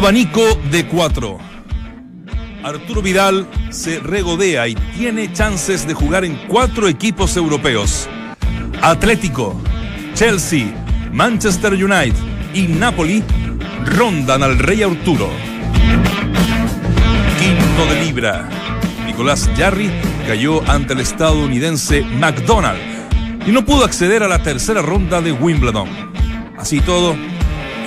[0.00, 1.36] Abanico de cuatro.
[2.64, 8.08] Arturo Vidal se regodea y tiene chances de jugar en cuatro equipos europeos.
[8.80, 9.60] Atlético,
[10.14, 10.68] Chelsea,
[11.12, 12.14] Manchester United
[12.54, 13.22] y Napoli
[13.84, 15.28] rondan al Rey Arturo.
[17.38, 18.48] Quinto de libra.
[19.04, 19.90] Nicolás Jarry
[20.26, 22.80] cayó ante el estadounidense McDonald
[23.46, 25.90] y no pudo acceder a la tercera ronda de Wimbledon.
[26.56, 27.14] Así todo,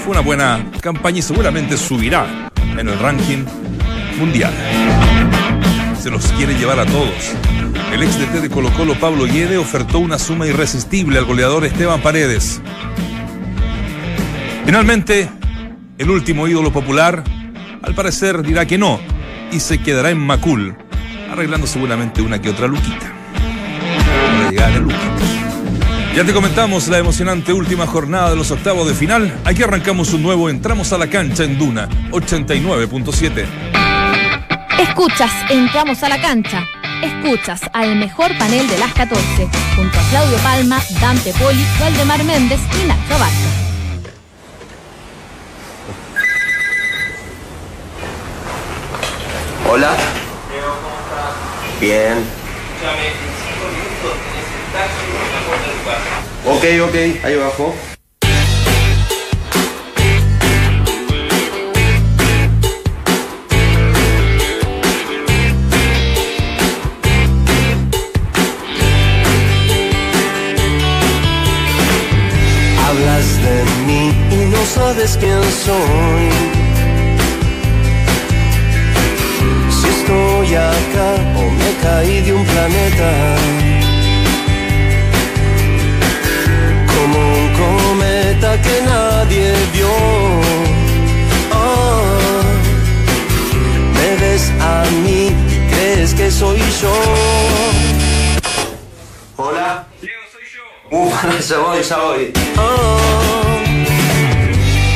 [0.04, 3.46] fue una buena campaña y seguramente subirá en el ranking
[4.20, 4.52] mundial.
[5.98, 7.32] Se los quiere llevar a todos.
[7.94, 12.02] El ex DT de Colo Colo Pablo Guede ofertó una suma irresistible al goleador Esteban
[12.02, 12.62] Paredes.
[14.66, 15.30] Finalmente,
[15.98, 17.24] el último ídolo popular,
[17.82, 19.00] al parecer dirá que no
[19.54, 20.76] y se quedará en Macul,
[21.32, 23.14] arreglando seguramente una que otra luquita.
[26.16, 29.36] Ya te comentamos la emocionante última jornada de los octavos de final.
[29.46, 33.46] Aquí arrancamos un nuevo Entramos a la cancha en Duna 89.7.
[34.78, 36.68] Escuchas, entramos a la cancha.
[37.02, 42.60] Escuchas al mejor panel de las 14, junto a Claudio Palma, Dante Poli, Valdemar Méndez
[42.80, 43.34] y Nacho Barca.
[49.68, 49.98] Hola.
[51.82, 52.24] Bien.
[56.46, 57.74] Ok, ok, ahí abajo.
[72.86, 76.03] Hablas de mí y no sabes quién soy.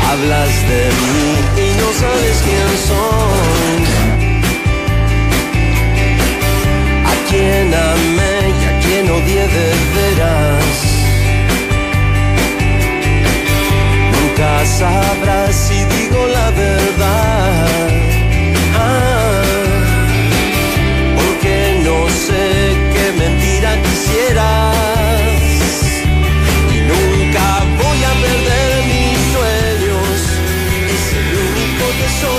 [0.10, 1.07] Hablas de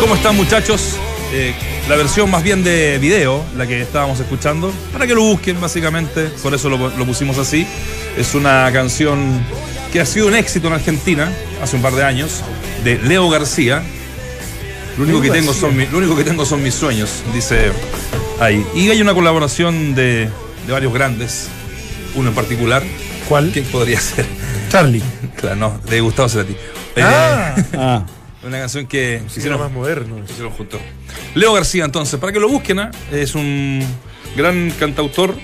[0.08, 0.96] ¿Cómo están muchachos?
[1.34, 1.52] Eh,
[1.86, 6.28] la versión más bien de video, la que estábamos escuchando, para que lo busquen básicamente,
[6.42, 7.66] por eso lo, lo pusimos así.
[8.16, 9.38] Es una canción
[9.92, 11.30] que ha sido un éxito en Argentina
[11.62, 12.40] hace un par de años,
[12.84, 13.82] de Leo García.
[14.96, 17.70] Lo único, que tengo, son mi- lo único que tengo son mis sueños, dice
[18.40, 18.66] ahí.
[18.74, 20.30] Y hay una colaboración de,
[20.66, 21.48] de varios grandes,
[22.14, 22.82] uno en particular.
[23.28, 23.50] ¿Cuál?
[23.52, 24.24] ¿Quién podría ser?
[24.70, 25.02] Charlie.
[25.36, 26.52] Claro, no, de Gustavo Cerati.
[26.96, 28.02] Eh, Ah, Ah,
[28.44, 30.18] una canción que hicieron hicieron más moderno.
[30.28, 30.80] hicieron juntos.
[31.34, 32.90] Leo García, entonces, para que lo busquen, ¿ah?
[33.12, 33.84] es un
[34.36, 35.34] gran cantautor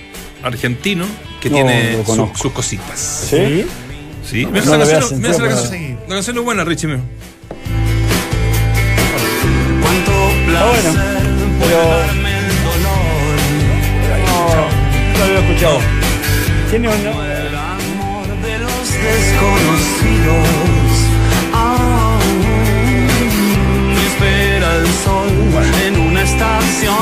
[0.43, 1.05] argentino
[1.41, 2.99] que No, tiene su- sus cositas.
[3.29, 3.65] ¿sí?
[4.27, 5.21] Sí, No, mira no esa canción.
[6.07, 6.87] La canción es buena, Richie.
[6.87, 6.99] mío.
[9.81, 10.11] Cuánto
[10.47, 10.93] Está bueno.
[11.59, 11.81] Pero
[14.25, 14.55] no,
[15.19, 15.79] no lo he escuchado.
[16.69, 16.93] Tiene un.
[16.93, 20.74] amor de los desconocidos.
[25.05, 25.29] Sol
[25.85, 26.95] en una estación.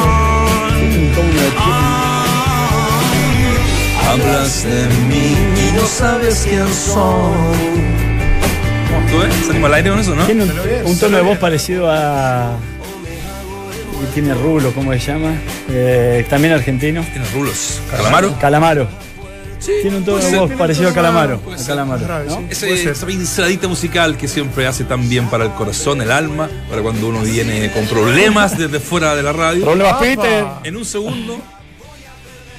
[4.09, 7.93] hablas de mí y no sabes quién soy.
[9.09, 9.33] ¿Tú ves?
[9.47, 10.25] Salimos al aire con eso, ¿no?
[10.25, 10.51] Tiene un,
[10.85, 12.57] un tono de voz parecido a.
[14.13, 15.33] Tiene rulo, ¿cómo se llama?
[15.69, 17.03] Eh, también argentino.
[17.11, 17.81] Tiene rulos.
[17.89, 18.37] Calamaro.
[18.39, 18.87] Calamaro.
[19.81, 21.39] Tiene un tono de voz parecido a Calamaro.
[22.29, 22.45] sí.
[22.49, 26.81] Ese- esa pinceladita musical que siempre hace tan bien para el corazón, el alma, para
[26.81, 29.63] cuando uno viene con problemas desde fuera de la radio.
[29.65, 29.95] Problemas.
[29.99, 30.45] Peter.
[30.63, 31.39] En un segundo,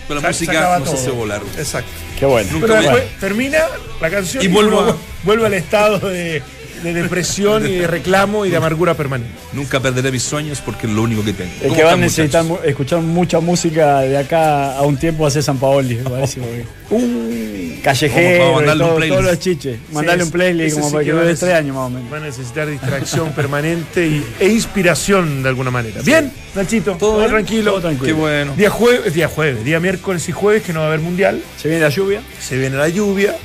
[0.06, 0.94] con la Se- música nos todo.
[1.00, 1.42] hace volar.
[1.58, 1.90] Exacto.
[2.18, 2.48] Qué bueno.
[2.52, 3.58] Nunca Pero termina
[4.00, 6.42] la canción Y y, vuelvo vuelve, a- vuelve al estado de,
[6.84, 9.32] de depresión y de reclamo y de amargura permanente.
[9.52, 11.50] Nunca perderé mis sueños porque es lo único que tengo.
[11.60, 12.68] El ¿Cómo que va a necesitar muchachos?
[12.68, 16.40] escuchar mucha música de acá a un tiempo hace San Paoli, me parece.
[16.40, 19.78] porque- Vamos Callejero, y todo- todos los chiches.
[19.92, 22.10] Mandarle Sí, un playlist como sí para que dure tres años más o menos.
[22.10, 26.00] Van a necesitar distracción permanente y, e inspiración de alguna manera.
[26.02, 27.30] Bien, Nachito, todo, bien?
[27.30, 27.72] tranquilo.
[27.72, 28.06] Todo tranquilo.
[28.06, 28.54] Qué bueno.
[28.56, 31.42] Día jueves, día jueves, día miércoles y jueves que no va a haber mundial.
[31.60, 32.22] Se viene la lluvia.
[32.40, 33.36] Se viene la lluvia.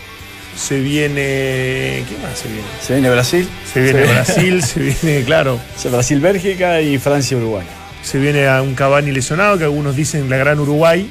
[0.59, 2.03] Se viene.
[2.09, 2.67] ¿Qué más se viene?
[2.81, 3.50] Se viene Brasil.
[3.73, 5.59] Se viene Brasil, se viene, claro.
[5.83, 7.65] Brasil-Bélgica y Francia-Uruguay.
[8.03, 11.09] Se viene a un Cavani lesionado, que algunos dicen la gran Uruguay,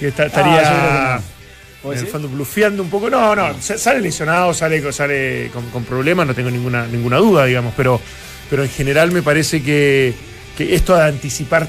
[0.00, 1.38] que está- Ah, estaría que no.
[1.84, 3.08] ¿Vos en el fondo blufeando un poco.
[3.08, 7.44] No, no, se- sale lesionado, sale, sale con, con problemas, no tengo ninguna, ninguna duda,
[7.46, 8.00] digamos, pero,
[8.50, 10.12] pero en general me parece que,
[10.56, 11.68] que esto de anticipar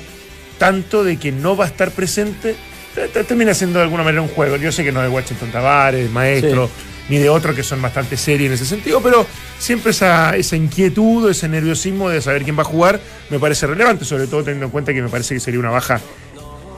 [0.58, 2.56] tanto de que no va a estar presente,
[2.96, 4.58] te- te- termina siendo de alguna manera un juego.
[4.58, 6.70] Yo sé que no es de Washington Tavares, maestro,
[7.10, 9.26] ni de otros que son bastante serios en ese sentido, pero
[9.58, 14.06] siempre esa, esa inquietud, ese nerviosismo de saber quién va a jugar me parece relevante,
[14.06, 16.00] sobre todo teniendo en cuenta que me parece que sería una baja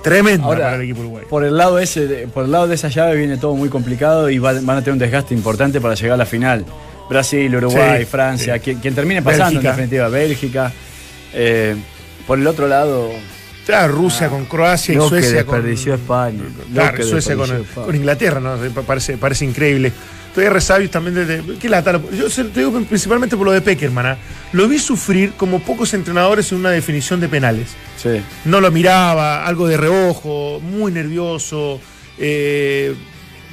[0.04, 1.28] tremenda Ahora, para el equipo uruguayo.
[1.28, 4.30] Por el lado ese, de- por el lado de esa llave viene todo muy complicado
[4.30, 6.66] y va- van a tener un desgaste importante para llegar a la final.
[7.10, 8.60] Brasil, Uruguay, Sí, Francia, sí.
[8.62, 9.70] Quien, quien termine pasando Bélgica.
[9.70, 10.72] en definitiva, Bélgica.
[11.34, 11.76] Eh,
[12.26, 13.10] por el otro lado,
[13.66, 16.42] Claro, Rusia con Croacia y lo que Suecia con, desperdició España.
[16.74, 17.86] Claro, que Suecia con, desperdició España.
[17.86, 18.56] con Inglaterra, ¿no?
[18.74, 19.92] Pa- Parece, parece increíble.
[20.30, 21.26] Estoy resabios también de.
[21.26, 22.02] de- ¿Qué lata?
[22.12, 24.06] Yo te digo principalmente por lo de Peckerman.
[24.06, 24.18] ¿ah?
[24.54, 27.68] Lo vi sufrir como pocos entrenadores en una definición de penales.
[28.02, 28.22] Sí.
[28.46, 31.80] No lo miraba, algo de reojo, muy nervioso.
[32.18, 32.96] eh,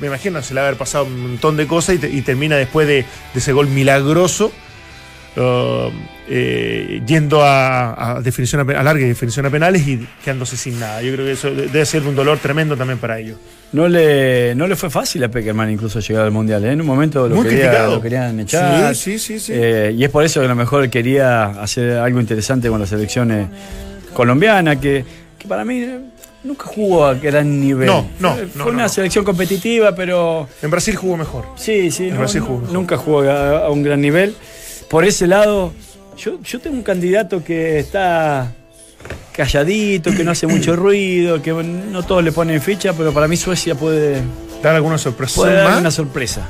[0.01, 2.23] me imagino se le va a haber pasado un montón de cosas y, te- y
[2.23, 2.95] termina después de,
[3.35, 4.53] de ese gol milagroso.
[5.37, 5.91] Uh,
[6.29, 11.01] eh, yendo a, a definición a, larga y definición a penales y quedándose sin nada.
[11.03, 13.37] Yo creo que eso de- debe ser un dolor tremendo también para ellos.
[13.73, 16.65] No le, no le fue fácil a Peckerman incluso llegar al Mundial.
[16.65, 16.73] ¿eh?
[16.73, 18.95] En un momento lo, quería- lo querían echar.
[18.95, 19.53] Sí, sí, sí, sí.
[19.55, 22.87] Eh, y es por eso que a lo mejor quería hacer algo interesante con la
[22.87, 23.51] selección
[24.15, 25.05] colombiana, que,
[25.39, 25.99] que para mí eh,
[26.45, 27.87] nunca jugó a gran nivel.
[27.87, 28.89] No, no, Fue, no, fue una no.
[28.89, 31.45] selección competitiva, pero En Brasil jugó mejor.
[31.57, 32.73] sí, sí, En no, Brasil jugó mejor.
[32.75, 34.35] nunca jugó a, a un gran nivel.
[34.89, 35.73] Por ese lado,
[36.17, 38.53] yo, yo tengo un candidato que está
[39.33, 43.37] calladito, que no hace mucho ruido, que no todos le ponen ficha, pero para mí
[43.37, 44.23] Suecia puede,
[44.63, 46.43] Dar alguna sorpresa puede dar una sorpresa.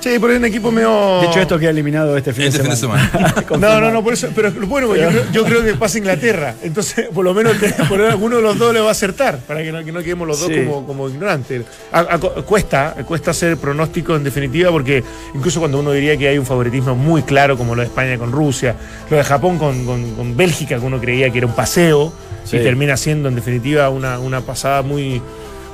[0.00, 1.20] Sí, pero es un equipo medio.
[1.20, 3.10] De hecho, esto queda eliminado este fin Este de fin de semana.
[3.58, 4.28] No, no, no, por eso.
[4.34, 6.54] Pero bueno, yo, creo- yo creo que pasa Inglaterra.
[6.62, 7.54] Entonces, por lo menos
[7.88, 9.38] por alguno de los dos le va a acertar.
[9.40, 10.64] Para que no, que no quedemos los dos Sí.
[10.64, 11.64] como, como ignorantes.
[11.92, 15.04] A- a- cuesta, cuesta hacer pronóstico en definitiva, porque
[15.34, 18.32] incluso cuando uno diría que hay un favoritismo muy claro, como lo de España con
[18.32, 18.74] Rusia,
[19.10, 22.12] lo de Japón con, con- con Bélgica, que uno creía que era un paseo,
[22.44, 22.56] Sí.
[22.56, 25.20] y termina siendo en definitiva una, una pasada muy,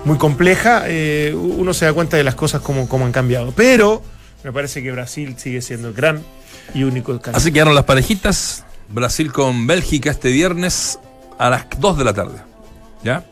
[0.05, 3.53] muy compleja, eh, uno se da cuenta de las cosas como, como han cambiado.
[3.57, 4.03] Pero
[4.47, 6.23] me parece que Brasil sigue siendo el gran
[6.73, 7.37] y único candidato.
[7.37, 8.65] Así quedaron las parejitas.
[8.89, 11.01] Brasil con Bélgica este viernes
[11.37, 12.39] a las 2 de la tarde.
[13.03, 13.25] ¿Ya?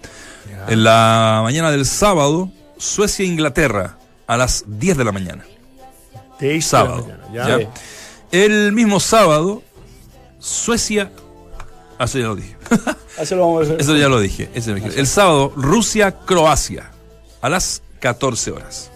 [0.66, 3.96] En la mañana del sábado, Suecia-Inglaterra
[4.26, 5.44] a las 10 de la mañana.
[6.40, 7.06] De Sábado.
[7.08, 7.61] la mañana, ¿ya?
[7.61, 7.70] ¿ya?
[8.32, 9.62] El mismo sábado,
[10.40, 11.12] Suecia.
[11.96, 12.56] Ah, eso ya lo dije.
[13.20, 13.81] Eso lo vamos a hacer.
[13.81, 14.50] Eso ya lo dije.
[14.52, 14.99] eso ya lo dije.
[14.99, 16.90] El sábado, Rusia-Croacia
[17.40, 18.90] a las 14 horas.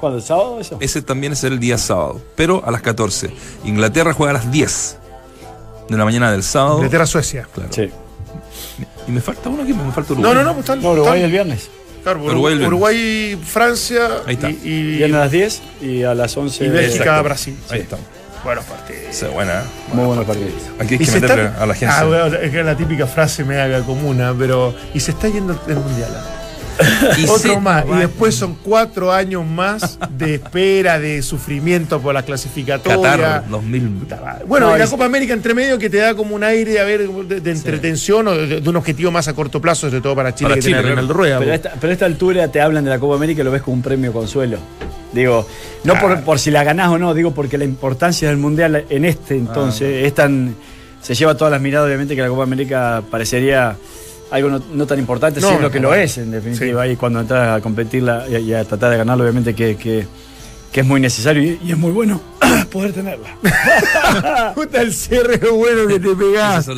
[0.00, 0.18] ¿Cuándo?
[0.18, 0.78] ¿El sábado eso?
[0.80, 3.30] Ese también es el día sábado, pero a las 14.
[3.64, 4.96] Inglaterra juega a las 10
[5.88, 6.76] de la mañana del sábado.
[6.76, 7.46] Inglaterra-Suecia.
[7.54, 7.70] Claro.
[7.72, 7.90] Sí.
[9.06, 10.32] Y me falta uno aquí, me falta Uruguay.
[10.34, 10.80] No, no, no, pues están.
[10.82, 11.68] No, Uruguay están- el viernes.
[12.02, 13.48] claro, Uruguay Uruguay, viernes.
[13.48, 14.50] Francia Ahí está.
[14.50, 16.64] y, y- Viernes a las 10 y a las 11.
[16.64, 17.22] y Bélgica, Exacto.
[17.24, 17.58] Brasil.
[17.70, 17.96] Ahí está.
[18.42, 19.22] Buenos partidos.
[19.22, 19.60] Es buena.
[19.60, 19.64] ¿eh?
[19.92, 20.52] Muy buenos partidos.
[20.78, 21.98] Aquí hay Y que meterle está- a la agencia.
[22.00, 24.72] Ah, bueno, es que es la típica frase me haga comuna, pero.
[24.94, 26.10] Y se está yendo el mundial.
[26.80, 27.14] ¿Ah?
[27.18, 27.84] y Otro sí, más.
[27.86, 33.16] Y después son cuatro años más de espera, de sufrimiento por la clasificatoria.
[33.16, 34.06] Qatar 2000.
[34.46, 36.84] Bueno, No, y la Copa América entre medio que te da como un aire a
[36.84, 40.14] ver de, de entretención o de, de un objetivo más a corto plazo, sobre todo
[40.14, 40.88] para Chile, Para que Chile, tiene.
[40.88, 41.38] Reinaldo Rueda.
[41.38, 43.50] Pero a, esta, pero a esta altura te hablan de la Copa América y lo
[43.50, 44.58] ves como un premio consuelo.
[45.12, 45.46] Digo,
[45.84, 49.04] no por, por si la ganás o no, digo porque la importancia del Mundial en
[49.04, 50.54] este entonces es tan.
[51.02, 53.76] Se lleva todas las miradas, obviamente, que la Copa América parecería
[54.30, 56.86] algo no, no tan importante, No, si es lo que lo es, en definitiva.
[56.86, 60.06] Y cuando entras a competirla y, a- y a tratar de ganarlo, obviamente que, que-
[60.72, 62.20] que es muy necesario y, y es muy bueno
[62.70, 63.36] poder tenerla.
[64.54, 66.72] Puta el cierre bueno que te Esas pegaste.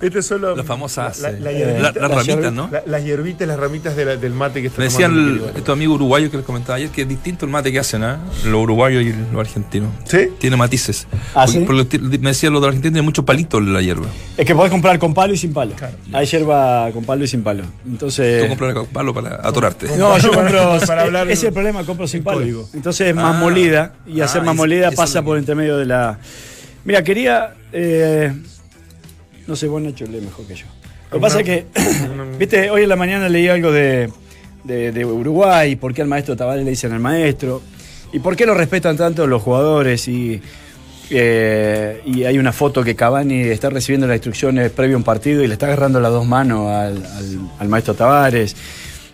[0.00, 4.04] Estas son los- las famosas, la- la- eh, las ramitas, las hierbitas, las ramitas de
[4.04, 6.90] la- del mate que está Me decían el- estos amigos uruguayos que les comentaba ayer
[6.90, 8.18] que es distinto el mate que hacen, ¿ah?
[8.44, 9.90] Los uruguayos y los argentinos.
[10.04, 10.28] ¿Sí?
[10.38, 11.06] Tiene matices.
[11.34, 11.64] ¿Ah, Porque- sí?
[11.66, 14.06] porque me decían los de Argentina tiene mucho palito en la hierba.
[14.36, 15.72] Es que podés comprar con palo y sin palo.
[16.12, 17.64] Hay yerba con palo y sin palo.
[17.86, 18.42] Entonces.
[18.42, 19.86] Tú compras con palo para atorarte.
[19.96, 20.86] No, yo Para- compro.
[20.86, 22.38] para hablar- ese es el problema, compro sin palo.
[22.38, 22.68] código.
[22.74, 23.38] Entonces es más Ah.
[23.38, 26.18] molida y Ah, hacer más eso- molida pasa por que- entre medio de la.
[26.84, 27.54] Mira, quería.
[27.72, 28.32] eh,
[29.46, 30.66] no sé, vos Nacho lee mejor que yo.
[31.10, 31.66] Lo que pasa es que,
[32.38, 34.10] viste, hoy en la mañana leí algo de,
[34.64, 37.62] de, de Uruguay, por qué al maestro Tavares le dicen al maestro,
[38.12, 40.40] y por qué lo respetan tanto los jugadores, y,
[41.10, 45.42] eh, y hay una foto que Cavani está recibiendo las instrucciones previo a un partido
[45.42, 48.56] y le está agarrando las dos manos al, al- al maestro Tavares.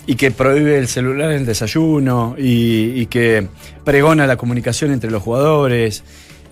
[0.07, 3.47] y que prohíbe el celular en el desayuno y, que
[3.85, 6.03] pregona la comunicación entre los jugadores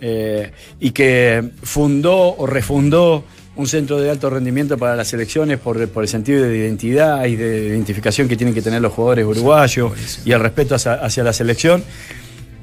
[0.03, 3.25] eh, y que fundó o refundó
[3.61, 7.67] un centro de alto rendimiento para las elecciones por, el sentido de identidad y de
[7.67, 9.93] identificación que tienen que tener los jugadores uruguayos
[10.25, 11.85] y el respeto hacia la selección.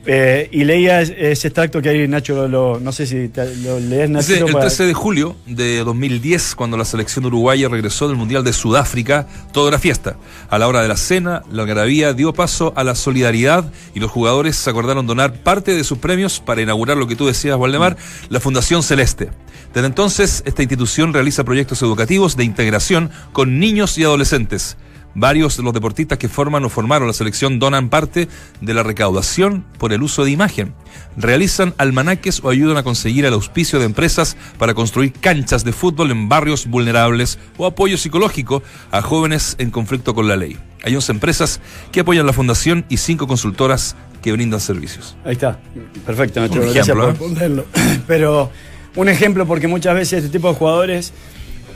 [0.10, 3.30] Eh, y leía ese extracto que hay, Nacho, lo, no sé si
[3.64, 4.48] lo lees, Nacho.
[4.48, 9.28] el 13 de julio de 2010, cuando la selección uruguaya regresó del Mundial de Sudáfrica,
[9.52, 10.16] todo era fiesta.
[10.50, 14.10] A la hora de la cena, la algarabía dio paso a la solidaridad y los
[14.10, 17.98] jugadores se acordaron donar parte de sus premios para inaugurar lo que tú decías, Waldemar,
[18.30, 19.30] la Fundación Celeste.
[19.74, 24.78] Desde entonces, esta institución realiza proyectos educativos de integración con niños y adolescentes.
[25.20, 28.28] Varios de los deportistas que forman o formaron la selección donan parte
[28.62, 30.76] de la recaudación por el uso de imagen.
[31.18, 36.12] Realizan almanaques o ayudan a conseguir el auspicio de empresas para construir canchas de fútbol
[36.12, 40.56] en barrios vulnerables o apoyo psicológico a jóvenes en conflicto con la ley.
[40.84, 45.18] Hay 11 empresas que apoyan la fundación y 5 consultoras que brindan servicios.
[45.26, 45.60] Ahí está,
[46.06, 47.64] perfecto, gracias por ¿eh?
[48.06, 48.52] Pero
[48.96, 51.12] un ejemplo porque muchas veces este tipo de jugadores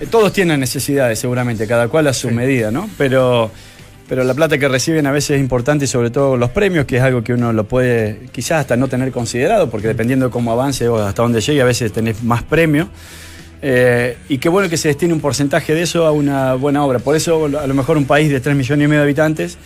[0.10, 2.90] todos tienen necesidades seguramente, cada cual a su medida, ¿no?
[2.98, 3.52] Pero,
[4.10, 6.98] pero la plata que reciben a veces es importante y sobre todo los premios, que
[6.98, 10.52] es algo que uno lo puede quizás hasta no tener considerado, porque dependiendo de cómo
[10.52, 12.88] avance o hasta dónde llegue, a veces tenés más premios.
[13.64, 17.00] Eh, y qué bueno que se destine un porcentaje de eso a una buena obra.
[17.00, 19.58] Por eso, a lo mejor un país de 3 millones y medio de habitantes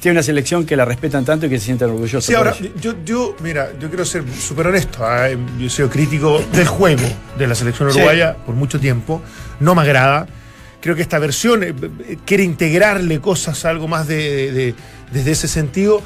[0.00, 2.24] tiene una selección que la respetan tanto y que se sienten orgullosos.
[2.24, 5.04] Sí, ahora, yo, yo, mira, yo quiero ser súper honesto.
[5.04, 5.28] ¿ah?
[5.58, 7.06] Yo soy crítico del juego
[7.38, 9.20] de la selección uruguaya por mucho tiempo.
[9.60, 10.26] No me agrada.
[10.80, 11.74] Creo que esta versión eh,
[12.24, 14.74] quiere integrarle cosas, algo más de,
[15.12, 16.02] desde ese sentido.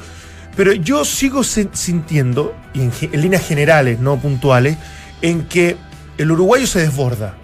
[0.57, 4.77] Pero yo sigo sintiendo, en, en líneas generales, no puntuales,
[5.21, 5.77] en que
[6.17, 7.37] el uruguayo se desborda.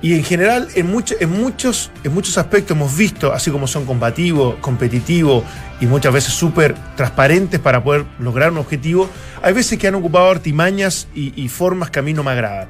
[0.00, 0.86] Y en general, en,
[1.20, 5.42] en, muchos, en muchos aspectos hemos visto, así como son combativos, competitivos
[5.80, 9.08] y muchas veces súper transparentes para poder lograr un objetivo,
[9.42, 12.68] hay veces que han ocupado artimañas y, formas que a mí no me agradan.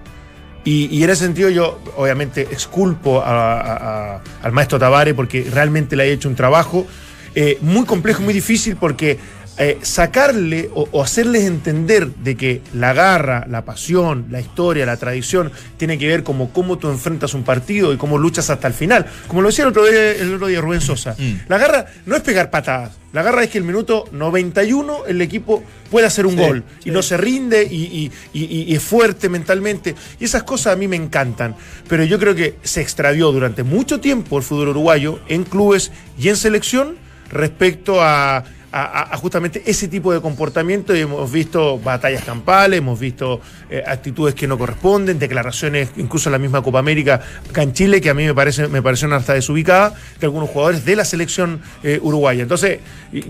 [0.65, 6.29] Y, en ese sentido yo obviamente exculpo al maestro Tavares porque realmente le ha hecho
[6.29, 6.87] un trabajo
[7.35, 9.19] eh, muy complejo, muy difícil porque
[9.61, 15.51] eh, sacarle o, hacerles entender de que la garra, la pasión, la historia, la tradición
[15.77, 19.07] tiene que ver como cómo tú enfrentas un partido y cómo luchas hasta el final.
[19.27, 21.17] Como lo decía el otro día, el otro día Rubén Sosa.
[21.19, 21.49] Mm.
[21.49, 22.93] La garra no es pegar patadas.
[23.13, 27.03] La garra es que el minuto 91 el equipo puede hacer un gol y no
[27.03, 29.95] se rinde y, y, es fuerte mentalmente.
[30.21, 31.57] Y esas cosas a mí me encantan.
[31.89, 36.29] Pero yo creo que se extravió durante mucho tiempo el fútbol uruguayo en clubes y
[36.29, 36.97] en selección
[37.31, 43.41] respecto a a, justamente ese tipo de comportamiento y hemos visto batallas campales, hemos visto
[43.71, 48.01] eh, actitudes que no corresponden, declaraciones, incluso en la misma Copa América acá en Chile,
[48.01, 51.61] que a mí me parece me parecieron hasta desubicadas, de algunos jugadores de la selección
[51.83, 52.43] eh, uruguaya.
[52.43, 52.81] Entonces,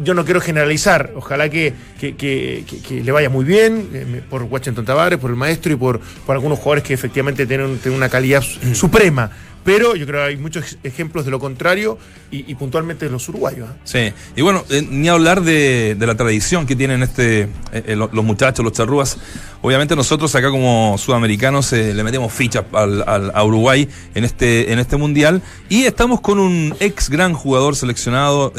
[0.03, 5.19] yo no quiero generalizar, ojalá que, que, le vaya muy bien eh, por Washington Tavares,
[5.19, 8.43] por el maestro y por, por algunos jugadores que efectivamente tienen, tienen una calidad
[8.75, 9.31] suprema
[9.69, 11.99] pero yo creo que hay muchos ejemplos de lo contrario
[12.31, 13.69] y, puntualmente de los uruguayos.
[13.69, 13.75] ¿eh?
[13.85, 18.65] Sí, y bueno, eh, ni hablar de, la tradición que tienen este eh, los muchachos,
[18.65, 19.19] los charrúas.
[19.61, 25.43] Obviamente nosotros acá como sudamericanos le metemos fichas a Uruguay en este, en este mundial
[25.69, 28.55] y estamos con un ex gran jugador seleccionado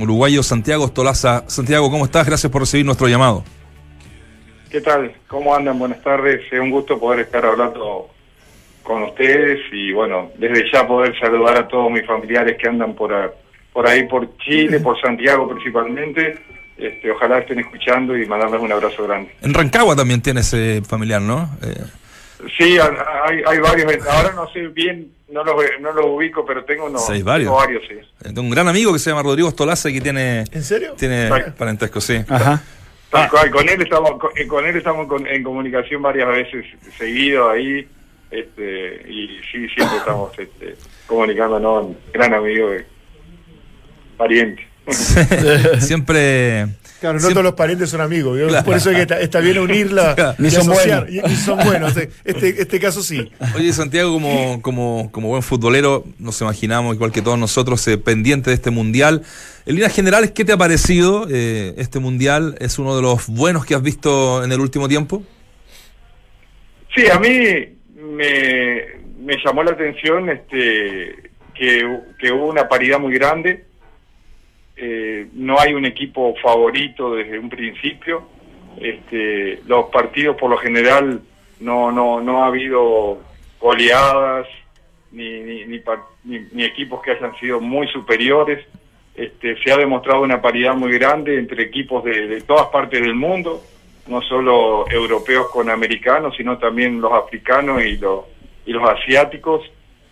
[0.00, 1.44] uruguayo, Santiago Stolaza.
[1.46, 2.26] Santiago, ¿cómo estás?
[2.26, 3.44] Gracias por recibir nuestro llamado.
[4.70, 5.14] ¿Qué tal?
[5.28, 5.78] ¿Cómo andan?
[5.78, 6.40] Buenas tardes.
[6.50, 8.10] Es un gusto poder estar hablando
[8.88, 13.36] con ustedes y bueno, desde ya poder saludar a todos mis familiares que andan por,
[13.70, 16.38] por ahí, por Chile, por Santiago principalmente.
[16.78, 19.34] Este, ojalá estén escuchando y mandarles un abrazo grande.
[19.42, 21.50] En Rancagua también tienes ese familiar, ¿no?
[21.62, 21.84] Eh.
[22.56, 24.06] Sí, hay, hay varios.
[24.06, 27.52] Ahora no sé bien, no los, no los ubico, pero tengo, unos, varios.
[27.52, 27.94] varios sí.
[27.94, 30.44] Eh, tengo un gran amigo que se llama Rodrigo Stolaza y que tiene...
[30.52, 30.94] ¿En serio?
[30.96, 31.28] Tiene
[31.58, 32.24] parentesco, sí.
[32.28, 32.62] Ajá.
[33.50, 34.12] Con él estamos,
[34.48, 36.64] con, él estamos en comunicación varias veces
[36.96, 37.86] seguido ahí
[38.30, 42.70] este, y sí, siempre estamos este, comunicándonos, gran amigo,
[44.16, 44.66] pariente.
[45.80, 46.68] siempre...
[47.00, 50.50] Claro, no todos los parientes son amigos, por eso es que está, bien unirla y,
[50.50, 51.08] son buenos.
[51.08, 51.96] Y, son buenos.
[51.96, 53.30] Este, este caso sí.
[53.54, 58.50] Oye, Santiago, como, como, como buen futbolero, nos imaginamos, igual que todos nosotros, eh, pendiente
[58.50, 59.22] de este mundial.
[59.64, 62.56] En líneas generales, ¿qué te ha parecido eh, este mundial?
[62.58, 65.22] ¿Es uno de los buenos que has visto en el último tiempo?
[66.96, 67.77] Sí, a mí
[68.18, 68.84] me,
[69.20, 71.84] me llamó la atención este, que,
[72.32, 73.64] hubo una paridad muy grande.
[74.76, 78.28] Eh, no hay un equipo favorito desde un principio.
[78.80, 81.20] Este, los partidos por lo general
[81.60, 83.20] no, no, no ha habido
[83.60, 84.46] goleadas
[85.10, 85.80] ni, ni, ni,
[86.52, 88.64] ni, equipos que hayan sido muy superiores.
[89.14, 93.62] este, se ha demostrado una paridad muy grande entre equipos de, todas partes del mundo,
[94.08, 98.24] no solo europeos con americanos, sino también los africanos y los,
[98.66, 99.62] y los asiáticos.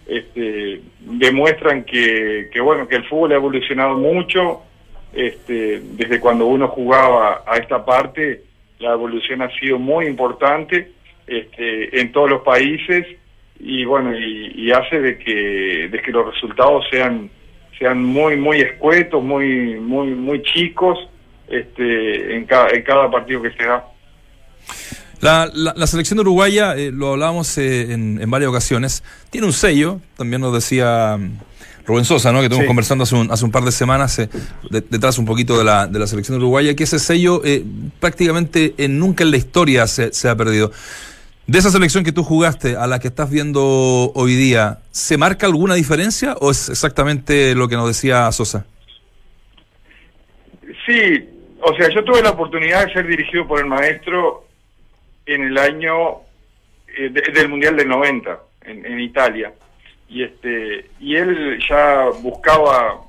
[0.07, 4.63] Este, demuestran que, que, bueno que el fútbol ha evolucionado mucho
[5.13, 8.45] este, desde cuando uno jugaba a esta parte
[8.79, 10.93] la evolución ha sido muy importante
[11.27, 13.07] este, en todos los países
[13.59, 17.31] y bueno y, hace de que de que los resultados sean
[17.79, 20.99] sean muy muy escuetos muy muy muy chicos
[21.49, 23.85] este en cada en cada partido que se da
[25.21, 30.01] la, la, selección uruguaya, eh, lo hablábamos eh, en, en, varias ocasiones, tiene un sello,
[30.17, 32.41] también nos decía mm, Rubén Sosa, ¿no?
[32.41, 34.29] que estuvimos conversando hace un, hace un, par de semanas eh,
[34.71, 37.43] detrás un poquito de la, de la selección uruguaya, que ese sello
[37.99, 40.71] prácticamente nunca en la historia se, se ha perdido.
[41.47, 45.47] De esa selección que tú jugaste a la que estás viendo hoy día, ¿se marca
[45.47, 48.67] alguna diferencia o es exactamente lo que nos decía Sosa?
[50.85, 51.25] Sí,
[51.61, 54.45] o sea, yo tuve la oportunidad de ser dirigido por el maestro
[55.25, 56.21] en el año
[56.97, 59.53] eh, del Mundial del 90 en, en, Italia.
[60.09, 63.01] Y, este, y él ya buscaba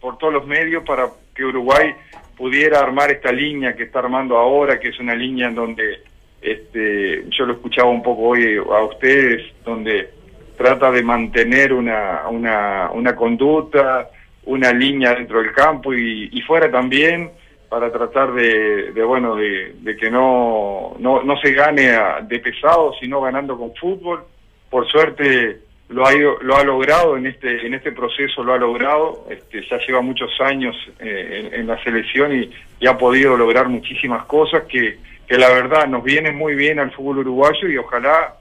[0.00, 1.94] por todos los medios para que Uruguay
[2.36, 6.02] pudiera armar esta línea que está armando ahora, que es una línea en donde
[6.40, 10.10] este, yo lo escuchaba un poco hoy a ustedes, donde
[10.56, 14.10] trata de mantener una, una, una conducta,
[14.44, 17.30] una línea dentro del campo y, fuera también
[17.68, 22.92] para tratar de, de bueno de, de, que no, no, no se gane de pesado
[23.00, 24.24] sino ganando con fútbol
[24.68, 29.26] por suerte lo ha lo ha logrado en este en este proceso lo ha logrado
[29.30, 33.68] este, ya lleva muchos años eh, en, en, la selección y, y ha podido lograr
[33.68, 34.98] muchísimas cosas que
[35.32, 38.34] que la verdad nos viene muy bien al fútbol uruguayo y ojalá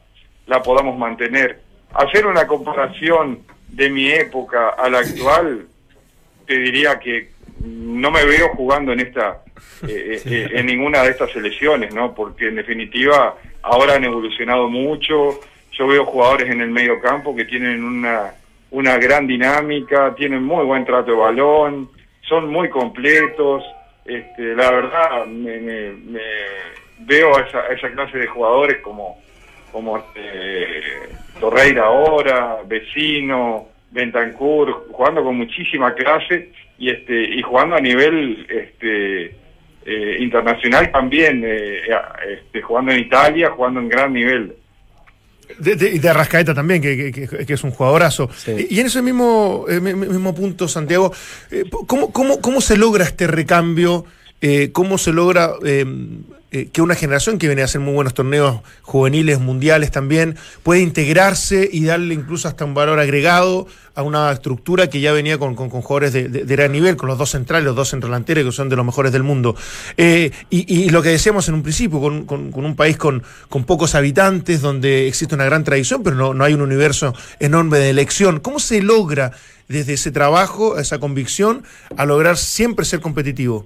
[0.47, 1.61] la podamos mantener.
[1.93, 5.67] Hacer una comparación de mi época a la actual,
[6.51, 7.29] te diría que
[7.63, 9.41] no me veo jugando en esta
[9.87, 12.13] eh, eh, eh, en ninguna de estas selecciones, ¿no?
[12.13, 15.39] Porque en definitiva ahora han evolucionado mucho.
[15.71, 18.33] Yo veo jugadores en el medio campo que tienen una
[18.71, 21.89] una gran dinámica, tienen muy buen trato de balón,
[22.27, 23.63] son muy completos.
[24.03, 26.21] Este, la verdad me, me
[26.99, 29.21] veo a esa, esa clase de jugadores como,
[29.71, 30.03] como
[31.39, 39.35] Torreira ahora, Vecino, Bentancur, jugando con muchísima clase y este y jugando a nivel este
[39.85, 41.81] eh, internacional también, eh,
[42.29, 44.55] este, jugando en Italia, jugando en gran nivel.
[45.59, 48.29] De, de, de Arrascaeta también, que, que, que, es un jugadorazo.
[48.33, 48.67] Sí.
[48.69, 51.11] Y en ese mismo, eh, mismo punto, Santiago,
[51.51, 54.05] eh, ¿cómo, cómo, ¿cómo se logra este recambio?
[54.39, 55.51] Eh, ¿Cómo se logra
[56.53, 60.81] eh, que una generación que viene a hacer muy buenos torneos juveniles, mundiales también, puede
[60.81, 65.55] integrarse y darle incluso hasta un valor agregado a una estructura que ya venía con,
[65.55, 68.51] con, con jugadores de, de, gran nivel, con los dos centrales, los dos centrodelanteros que
[68.51, 69.55] son de los mejores del mundo.
[69.95, 73.23] Eh, y, y, lo que decíamos en un principio, con, con un país con,
[73.65, 77.91] pocos habitantes, donde existe una gran tradición, pero no, no hay un universo enorme de
[77.91, 78.41] elección.
[78.41, 79.31] ¿Cómo se logra
[79.69, 81.63] desde ese trabajo, esa convicción,
[81.95, 83.65] a lograr siempre ser competitivo?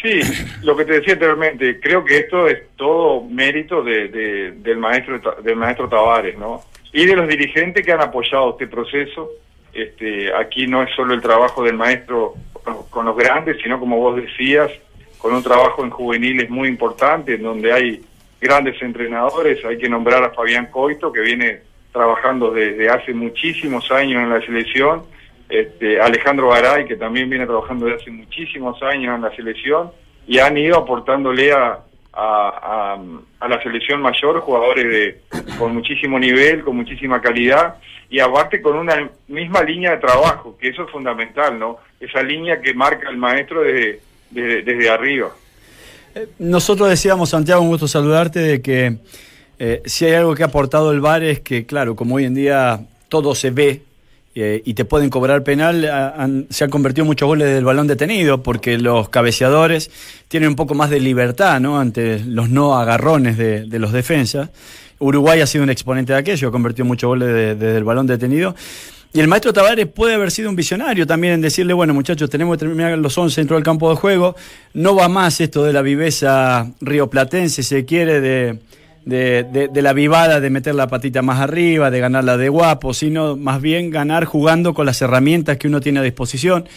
[0.00, 0.20] Sí,
[0.62, 5.20] lo que te decía anteriormente, creo que esto es todo mérito de, de, del maestro
[5.42, 6.62] del maestro Tavares, ¿no?
[6.92, 9.30] Y de los dirigentes que han apoyado este proceso.
[9.72, 12.34] Este, aquí no es solo el trabajo del maestro
[12.90, 14.70] con los grandes, sino como vos decías,
[15.18, 18.00] con un trabajo en juveniles muy importante, en donde hay
[18.40, 19.64] grandes entrenadores.
[19.64, 21.60] Hay que nombrar a Fabián Coito, que viene
[21.92, 25.02] trabajando desde hace muchísimos años en la selección
[25.48, 29.90] este, Alejandro Garay, que también viene trabajando desde hace muchísimos años en la selección,
[30.26, 31.80] y han ido aportándole a,
[33.48, 35.20] la selección mayor jugadores de,
[35.58, 37.76] con muchísimo nivel, con muchísima calidad,
[38.10, 41.78] y aparte con una misma línea de trabajo, que eso es fundamental, ¿no?
[42.00, 45.30] Esa línea que marca el maestro desde arriba.
[46.14, 48.96] Eh, nosotros decíamos, Santiago, un gusto saludarte, de que
[49.58, 52.34] eh, si hay algo que ha aportado el VAR es que, claro, como hoy en
[52.34, 53.82] día todo se ve
[54.40, 58.78] eh, y te pueden cobrar penal, se han convertido muchos goles del balón detenido porque
[58.78, 59.90] los cabeceadores
[60.28, 61.80] tienen un poco más de libertad ¿no?
[61.80, 64.50] ante los no agarrones de, los defensas.
[65.00, 68.06] Uruguay ha sido un exponente de aquello, ha convertido muchos goles desde de, el balón
[68.06, 68.54] detenido.
[69.12, 72.56] Y el maestro Tavares puede haber sido un visionario también en decirle, bueno muchachos, tenemos
[72.56, 74.36] que terminar los 11 dentro del campo de juego,
[74.74, 78.60] no va más esto de la viveza rioplatense, se quiere, de,
[79.08, 82.92] de, de, de, la vivada de meter la patita más arriba, de ganarla de guapo,
[82.92, 86.68] sino más bien ganar jugando con las herramientas que uno tiene a disposición.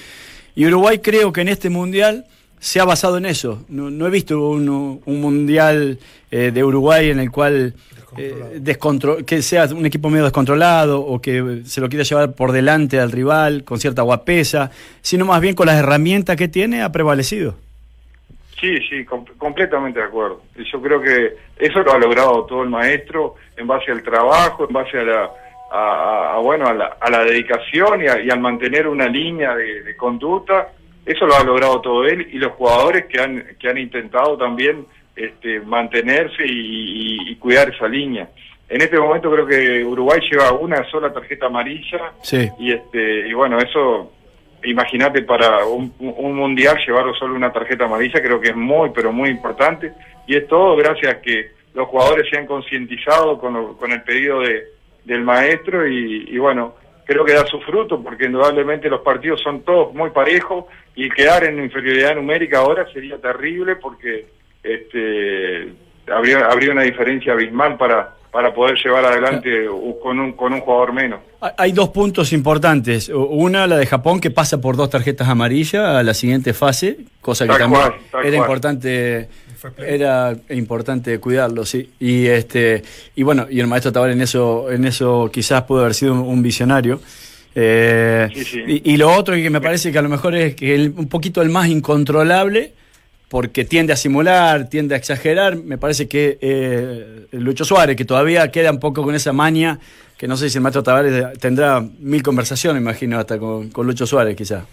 [0.56, 2.26] Y Uruguay creo que en este mundial
[2.60, 3.66] se ha basado en eso.
[3.68, 7.74] No, no he visto un, un mundial eh, de Uruguay en el cual
[8.18, 12.52] eh, descontro- que sea un equipo medio descontrolado o que se lo quiera llevar por
[12.54, 16.92] delante al rival con cierta guapesa, sino más bien con las herramientas que tiene ha
[16.92, 17.56] prevalecido.
[18.62, 20.44] Sí, sí, com- completamente de acuerdo.
[20.56, 24.66] Y yo creo que eso lo ha logrado todo el maestro en base al trabajo,
[24.68, 25.30] en base a la,
[25.72, 29.08] a, a- a, bueno, a la, a la dedicación y, a- y al mantener una
[29.08, 30.70] línea de, de conducta.
[31.06, 34.86] Eso lo ha logrado todo él y los jugadores que han, que han intentado también
[35.16, 38.30] este, mantenerse y, y- y cuidar esa línea.
[38.70, 42.48] En este momento creo que Uruguay lleva una sola tarjeta amarilla Sí.
[42.60, 44.14] y este y bueno eso
[44.64, 49.12] imagínate para un, un mundial llevar solo una tarjeta amarilla creo que es muy pero
[49.12, 49.94] muy importante.
[50.28, 54.42] Y es todo gracias a que los jugadores se han concientizado con, con el pedido
[54.42, 54.66] de,
[55.06, 59.62] del maestro y, y bueno creo que da su fruto porque indudablemente los partidos son
[59.64, 64.28] todos muy parejos y quedar en inferioridad numérica ahora sería terrible porque
[64.64, 65.74] este
[66.08, 69.50] habría habría una diferencia abismal para para poder llevar adelante
[70.02, 71.20] con un con un jugador menos
[71.58, 73.10] Hay- dos puntos importantes.
[73.14, 77.46] Una, la de Japón, que pasa por dos tarjetas amarillas a la siguiente fase, cosa
[77.46, 78.36] que Tal también cual, era cual.
[78.36, 79.30] importante
[79.78, 81.90] era importante cuidarlo, sí.
[82.00, 82.84] Y este
[83.16, 86.20] y bueno, y el maestro Tabar en eso en eso quizás pudo haber sido un,
[86.20, 87.00] un visionario.
[87.54, 88.64] Eh, Sí, sí.
[88.66, 91.08] Y, y lo otro que me parece que a lo mejor es que el- un
[91.10, 92.74] poquito el más incontrolable
[93.32, 95.56] porque tiende a simular, tiende a exagerar.
[95.56, 99.80] Me parece que eh, Lucho Suárez, que todavía queda un poco con esa maña,
[100.18, 104.06] que no sé si el maestro Tavares tendrá mil conversaciones, imagino, hasta con, con Lucho
[104.06, 104.66] Suárez, quizá.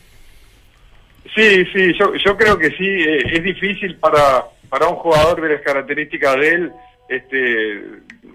[1.37, 5.55] Sí, sí, yo, yo creo que sí, eh, es difícil para, para un jugador de
[5.55, 6.73] las características de él
[7.09, 7.81] este,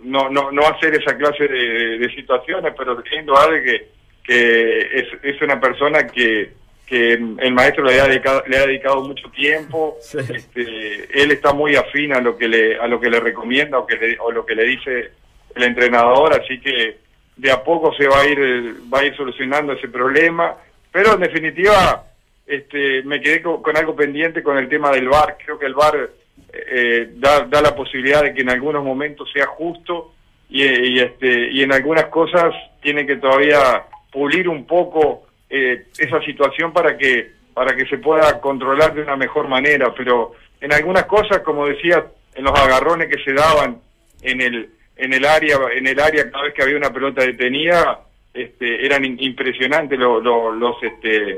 [0.06, 3.88] no, no, no hacer esa clase de, de situaciones, pero es indudable que,
[4.24, 6.54] que es, es una persona que,
[6.86, 10.18] que el maestro le ha dedicado, le ha dedicado mucho tiempo, Sí.
[10.20, 13.86] este, él está muy afín a lo que le, a lo que le recomienda o,
[13.88, 15.12] que le, o lo que le dice
[15.56, 16.98] el entrenador, así que
[17.36, 20.56] de a poco se va a ir, va a ir solucionando ese problema,
[20.92, 22.06] pero en definitiva
[22.46, 25.38] este, me quedé con, con algo pendiente con el tema del VAR.
[25.44, 26.10] Creo que el VAR
[26.52, 30.14] eh, da, da la posibilidad de que en algunos momentos sea justo
[30.50, 36.20] y, y, este, y en algunas cosas tiene que todavía pulir un poco eh, esa
[36.22, 39.94] situación para que para que se pueda controlar de una mejor manera.
[39.96, 43.80] Pero en algunas cosas, como decía, en los agarrones que se daban
[44.24, 48.00] en el en el área en el área cada vez que había una pelota detenida,
[48.34, 51.38] este, eran impresionantes lo- lo- los este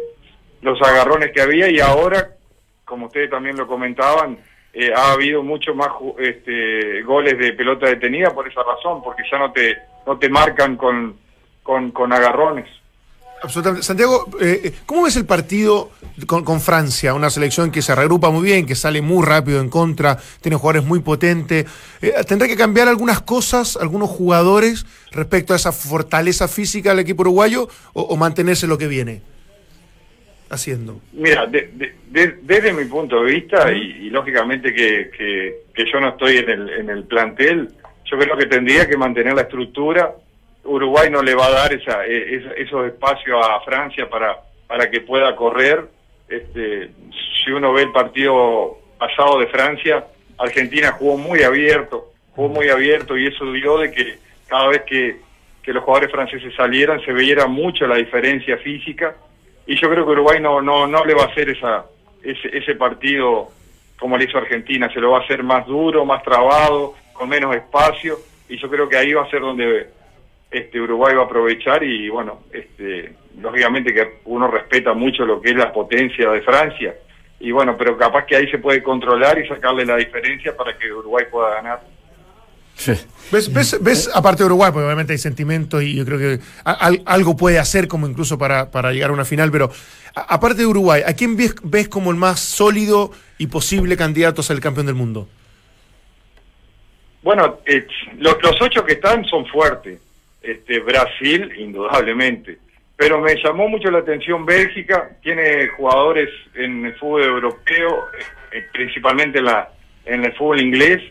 [0.62, 2.30] los agarrones que había y ahora,
[2.86, 4.38] como ustedes también lo comentaban,
[4.73, 9.38] eh, ha habido mucho más este, goles de pelota detenida por esa razón, porque ya
[9.38, 11.17] no te no te marcan con,
[11.63, 12.67] con, con agarrones.
[13.45, 13.86] Absolutamente.
[13.86, 15.91] Santiago, eh, ¿cómo ves el partido
[16.27, 17.13] con, con Francia?
[17.13, 20.84] Una selección que se regrupa muy bien, que sale muy rápido en contra, tiene jugadores
[20.84, 21.65] muy potentes.
[22.01, 27.21] Eh, ¿Tendrá que cambiar algunas cosas, algunos jugadores, respecto a esa fortaleza física del equipo
[27.21, 29.21] uruguayo o, o mantenerse lo que viene
[30.49, 30.99] haciendo?
[31.13, 35.91] Mira, de- de- de- desde mi punto de vista, y, y lógicamente que, que, que
[35.91, 37.69] yo no estoy en el, en el plantel,
[38.10, 40.15] yo creo que tendría que mantener la estructura.
[40.65, 44.89] Uruguay no le va a dar esa, eh, esa- esos espacios a Francia para, para
[44.89, 45.86] que pueda correr.
[46.28, 46.89] Este,
[47.43, 50.06] si uno ve el partido pasado de Francia,
[50.38, 55.17] Argentina jugó muy abierto, jugó muy abierto y eso dio de que cada vez que,
[55.62, 59.15] que los jugadores franceses salieran se veía mucho la diferencia física.
[59.67, 61.86] Y yo creo que Uruguay no no no le va a hacer esa
[62.23, 63.49] ese, ese partido
[63.99, 67.56] como le hizo Argentina, se lo va a hacer más duro, más trabado, con menos
[67.56, 68.17] espacio.
[68.49, 69.88] Y yo creo que ahí va a ser donde
[70.57, 75.49] este Uruguay va a aprovechar y bueno, este lógicamente que uno respeta mucho lo que
[75.51, 76.95] es la potencia de Francia
[77.39, 80.91] y bueno, pero capaz que ahí se puede controlar y sacarle la diferencia para que
[80.91, 81.81] Uruguay pueda ganar.
[83.31, 87.01] ¿Ves, ves, ves, aparte de Uruguay, porque obviamente hay sentimientos y yo creo que al-
[87.05, 89.71] algo puede hacer como incluso para, para llegar a una final, pero
[90.13, 94.41] a- aparte de Uruguay, ¿a quién ves, ves como el más sólido y posible candidato
[94.41, 95.27] a ser el campeón del mundo?
[97.23, 97.87] Bueno, eh,
[98.17, 99.99] lo- los ocho que están son fuertes.
[100.45, 102.58] Este, Brasil, indudablemente.
[102.97, 105.10] Pero me llamó mucho la atención Bélgica.
[105.21, 108.05] Tiene jugadores en el fútbol europeo,
[108.51, 109.69] eh, principalmente en, la,
[110.05, 111.01] en el fútbol inglés,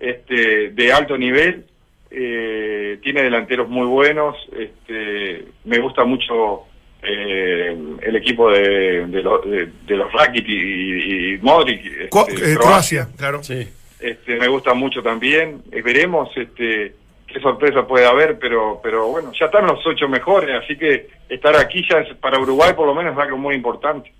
[0.00, 1.64] este, de alto nivel.
[2.10, 4.34] Eh, tiene delanteros muy buenos.
[4.58, 6.64] Este, me gusta mucho
[7.02, 11.84] eh, el equipo de, de, los- de- de los Rakitic y, y Modric.
[11.84, 13.44] este, Co- eh, Croacia, claro.
[13.44, 13.68] Sí.
[14.00, 15.62] este, me gusta mucho también.
[15.70, 16.94] Eh, veremos este,
[17.32, 21.54] qué sorpresa puede haber, pero, pero bueno, ya están los ocho mejores, así que estar
[21.56, 24.12] aquí ya es- para Uruguay por lo menos es algo muy importante.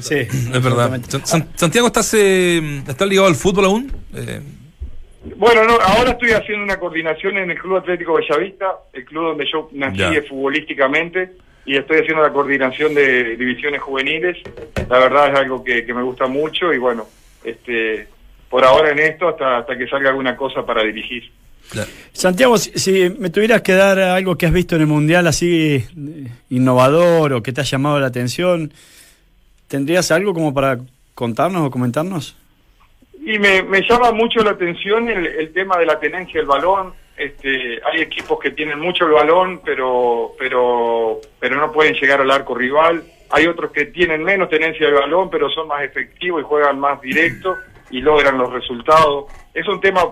[0.00, 0.98] Sí, Es verdad.
[1.08, 3.92] San- San- Santiago, ¿estás, eh, ¿estás ligado al fútbol aún?
[4.14, 4.40] Eh,
[5.36, 9.44] Bueno, no, ahora estoy haciendo una coordinación en el Club Atlético Bellavista, el club donde
[9.52, 10.22] yo nací Ya.
[10.26, 11.32] futbolísticamente,
[11.66, 14.38] y estoy haciendo la coordinación de divisiones juveniles.
[14.88, 17.06] La verdad es algo que, que me gusta mucho y bueno,
[17.44, 18.08] este,
[18.48, 21.30] por ahora en esto hasta, hasta que salga alguna cosa para dirigir.
[22.12, 25.76] Santiago, si, si me tuvieras que dar algo que has visto en el Mundial así
[25.76, 28.72] eh, innovador o que te ha llamado la atención,
[29.68, 30.78] ¿tendrías algo como para
[31.14, 32.36] contarnos o comentarnos?
[33.20, 36.94] Y me, me llama mucho la atención el, el tema de la tenencia del balón.
[37.16, 42.30] Este, hay equipos que tienen mucho el balón, pero, pero, pero no pueden llegar al
[42.30, 43.02] arco rival.
[43.30, 47.00] Hay otros que tienen menos tenencia del balón, pero son más efectivos y juegan más
[47.00, 47.56] directo
[47.90, 49.26] y logran los resultados.
[49.52, 50.04] Es un tema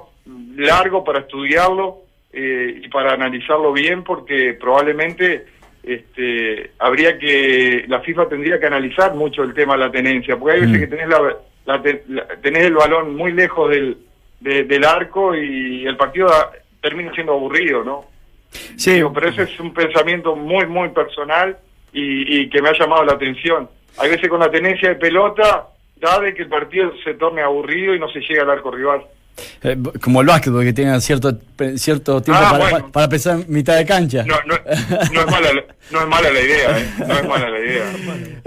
[0.57, 1.99] largo para estudiarlo
[2.33, 5.47] eh, y para analizarlo bien, porque probablemente
[5.83, 10.55] este, habría que la FIFA tendría que analizar mucho el tema de la tenencia, porque
[10.57, 10.81] hay veces Mm.
[10.81, 11.37] que tenés la,
[11.67, 13.97] la la- tenés el balón muy lejos del,
[14.41, 18.05] de- del arco y el partido da- termina siendo aburrido, ¿no?
[18.77, 21.57] Sí, Digo, pero ese es un pensamiento muy, muy personal
[21.93, 23.69] y, y que me ha llamado la atención.
[23.99, 27.95] Hay veces con la tenencia de pelota da de que el partido se torne aburrido
[27.95, 29.03] y no se llega al arco rival.
[29.62, 31.38] Eh, como el básquetbol que tiene cierto,
[31.77, 32.92] cierto tiempo Ah, para, bueno.
[32.92, 34.25] para- pensar en mitad de cancha.
[34.25, 34.55] No, no,
[35.12, 36.87] no es mala, la- no es mala la idea, ¿eh?
[37.07, 37.83] No es mala la idea.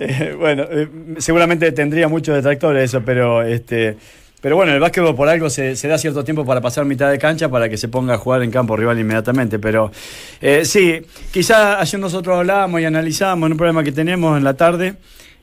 [0.02, 3.97] Eh, bueno, eh, seguramente tendría muchos detractores eso, pero este,
[4.41, 7.19] pero bueno, el básquetbol por algo se, se da cierto tiempo para pasar mitad de
[7.19, 9.60] cancha para que se ponga a jugar en campo rival inmediatamente.
[9.60, 9.91] Pero
[10.39, 14.54] eh, sí, quizá ayer nosotros hablábamos y analizábamos en un problema que tenemos en la
[14.54, 14.93] tarde.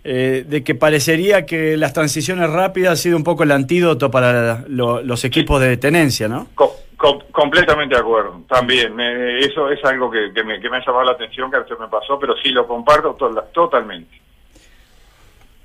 [0.09, 4.65] Eh, de que parecería que las transiciones rápidas ha sido un poco el antídoto para
[4.69, 6.47] lo- los equipos de tenencia, ¿no?
[6.55, 8.95] Co- co- completamente de acuerdo, también.
[9.41, 11.89] eso es algo que, que me, que me ha llamado la atención, que se me
[11.89, 14.21] pasó, pero sí lo comparto to- totalmente.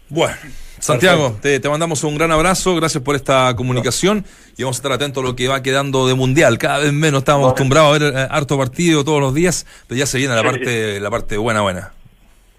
[0.09, 0.33] Bueno,
[0.79, 4.25] Santiago, te, te mandamos un gran abrazo, gracias por esta comunicación
[4.57, 6.57] y vamos a estar atentos a lo que va quedando de mundial.
[6.57, 10.05] Cada vez menos estamos acostumbrados a ver eh, harto partido todos los días, pero ya
[10.05, 11.93] se viene la parte, la parte buena, buena.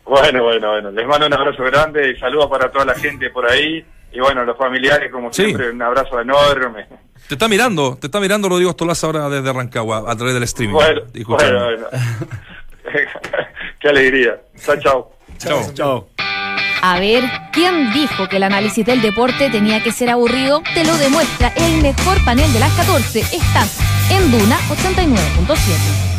[0.05, 0.91] Bueno, bueno, bueno.
[0.91, 3.85] Les mando un abrazo grande y saludos para toda la gente por ahí.
[4.13, 5.45] Y bueno, los familiares, como Sí.
[5.45, 6.87] siempre, un abrazo enorme.
[7.29, 10.75] Te está mirando, te está mirando Rodrigo Estolaza ahora desde Rancagua a través del streaming.
[10.75, 11.87] Bueno, bueno, bueno.
[13.81, 14.41] Qué alegría.
[14.65, 15.13] Chao, chao.
[15.39, 15.73] Chao.
[15.73, 16.09] Chao.
[16.85, 20.63] A ver, ¿quién dijo que el análisis del deporte tenía que ser aburrido?
[20.75, 23.21] Te lo demuestra el mejor panel de las 14.
[23.21, 23.79] Estás
[24.11, 26.12] en Duna 89.7.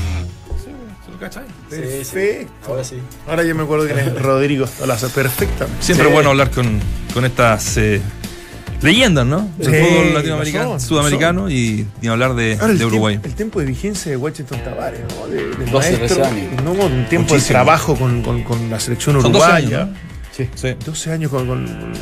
[1.69, 2.51] Perfecto.
[2.67, 2.95] Ahora sí.
[3.27, 5.81] Ahora yo me acuerdo que es Rodrigo Stolaza, perfectamente.
[5.83, 6.09] Siempre Sí.
[6.09, 6.79] es bueno hablar con,
[7.13, 8.01] con estas eh,
[8.81, 9.49] leyendas, ¿no?
[9.57, 13.13] Del Sí, fútbol latinoamericano, razón, sudamericano y, y hablar de, Ahora, de Uruguay.
[13.15, 15.27] Tiempo, el tiempo de vigencia de Washington Tavares, ¿no?
[15.27, 16.63] De- del 12, maestro, 13 años.
[16.63, 16.71] ¿no?
[16.71, 17.47] Un tiempo de Muchísimo.
[17.47, 19.81] trabajo con, con- con la selección Son 12 uruguaya.
[19.83, 20.13] años, ¿no?
[20.35, 20.49] Sí.
[20.55, 20.75] Sí.
[20.85, 21.93] 12 años con- con-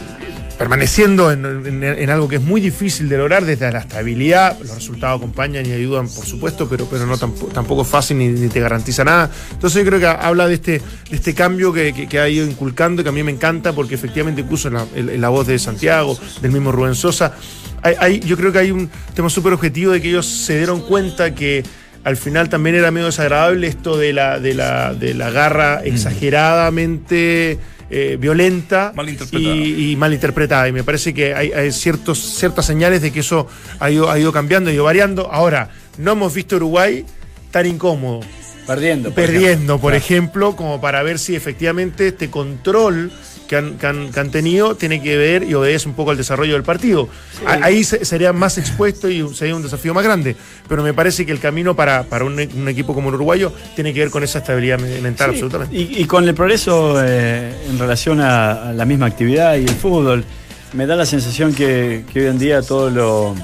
[0.66, 4.60] permaneciendo en, en- en algo que es muy difícil de lograr desde la estabilidad.
[4.60, 8.28] Los resultados acompañan y ayudan, por supuesto, pero, pero no tampoco, tampoco es fácil ni,
[8.28, 9.32] ni te garantiza nada.
[9.54, 10.72] Entonces yo creo que habla de este,
[11.10, 13.96] de este cambio que, que- que ha ido inculcando, que a mí me encanta, porque
[13.96, 17.34] efectivamente incluso en la, en- en la voz de Santiago, del mismo Rubén Sosa,
[17.82, 20.82] hay- hay- yo creo que hay un tema súper objetivo de que ellos se dieron
[20.82, 21.64] cuenta que
[22.04, 27.58] al final también era medio desagradable esto de la, de la, de la garra exageradamente
[27.92, 29.56] eh, violenta Malinterpretada.
[29.56, 30.68] y, y malinterpretada.
[30.70, 33.48] Y me parece que hay, hay ciertos, ciertas señales de que eso
[33.80, 35.30] ha ido, ha ido cambiando, ha ido variando.
[35.32, 37.06] Ahora, no hemos visto Uruguay
[37.52, 38.22] tan incómodo,
[38.66, 39.10] Perdiendo.
[39.10, 39.98] por perdiendo, por Claro.
[40.06, 43.12] ejemplo, como para ver si efectivamente este control
[43.52, 46.16] que han, que han- que han tenido tiene que ver y obedece un poco al
[46.18, 47.10] desarrollo del partido.
[47.46, 50.38] Ahí se- sería más expuesto y sería un desafío más grande.
[50.70, 53.94] Pero me parece que el camino para, para un, un equipo como el uruguayo tiene
[53.94, 55.76] que ver con esa estabilidad me- mental, Sí, absolutamente.
[55.76, 59.70] Y, y con el progreso eh, en relación a, a la misma actividad y el
[59.76, 60.24] fútbol,
[60.72, 63.36] me da la sensación que, que hoy en día todo lo,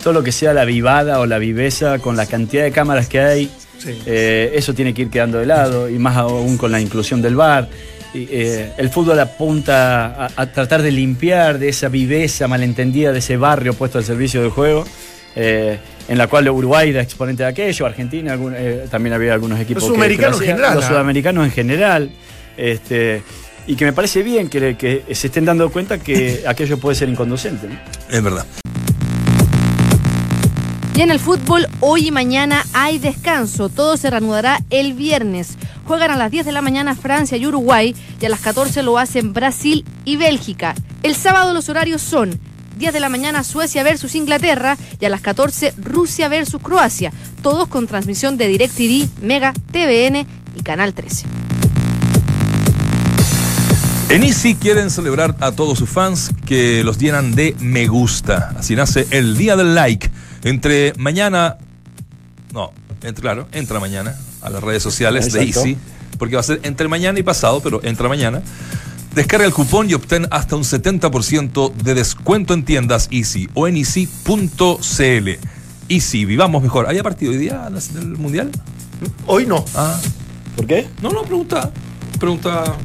[0.00, 3.18] todo lo que sea la vivada o la viveza, con la cantidad de cámaras que
[3.18, 3.96] hay, Sí.
[4.06, 7.34] eh, eso tiene que ir quedando de lado, y más aún con la inclusión del
[7.36, 7.68] VAR.
[8.14, 13.36] Eh, el fútbol apunta a, a tratar de limpiar de esa viveza malentendida de ese
[13.36, 14.84] barrio puesto al servicio del juego.
[15.36, 19.60] eh, en la cual Uruguay era exponente de aquello, Argentina algún- eh, también había algunos
[19.60, 20.88] equipos que- que lo sudamericanos en general, los ¿ah?
[20.88, 22.10] sudamericanos en general,
[22.56, 23.22] este,
[23.66, 27.08] y que me parece bien que, que se estén dando cuenta que aquello puede ser
[27.10, 27.68] inconducente.
[27.68, 27.74] ¿no?
[28.10, 28.46] Es verdad.
[30.98, 33.68] Y en el fútbol, hoy y mañana hay descanso.
[33.68, 35.56] Todo se reanudará el viernes.
[35.84, 38.98] Juegan a las 10 de la mañana Francia y Uruguay y a las 14 lo
[38.98, 40.74] hacen Brasil y Bélgica.
[41.04, 42.40] El sábado los horarios son
[42.78, 47.12] 10 de la mañana Suecia versus Inglaterra y a las 14 Rusia versus Croacia.
[47.44, 51.26] Todos con transmisión de DirecTV, Mega, TVN y Canal 13.
[54.10, 58.54] En Easy quieren celebrar a todos sus fans que los llenan de me gusta.
[58.58, 60.07] Así nace el Día del Like.
[60.44, 61.58] Entre mañana,
[62.52, 62.72] no,
[63.02, 65.42] entre, claro, entra mañana a las redes sociales de.
[65.44, 65.76] Easy,
[66.18, 68.42] porque va a ser entre mañana y pasado, pero entra mañana.
[69.14, 73.76] Descarga el cupón y obtén hasta un 70% de descuento en tiendas Easy o en
[73.76, 75.28] easy.cl.
[75.88, 76.88] Easy, vivamos mejor.
[76.88, 78.50] ¿Hay partido hoy día del Mundial?
[79.26, 79.64] Hoy no.
[79.74, 79.98] Ah,
[80.54, 80.88] ¿Por qué?
[81.02, 81.70] no, no, pregunta.
[82.20, 82.76] Pregunta.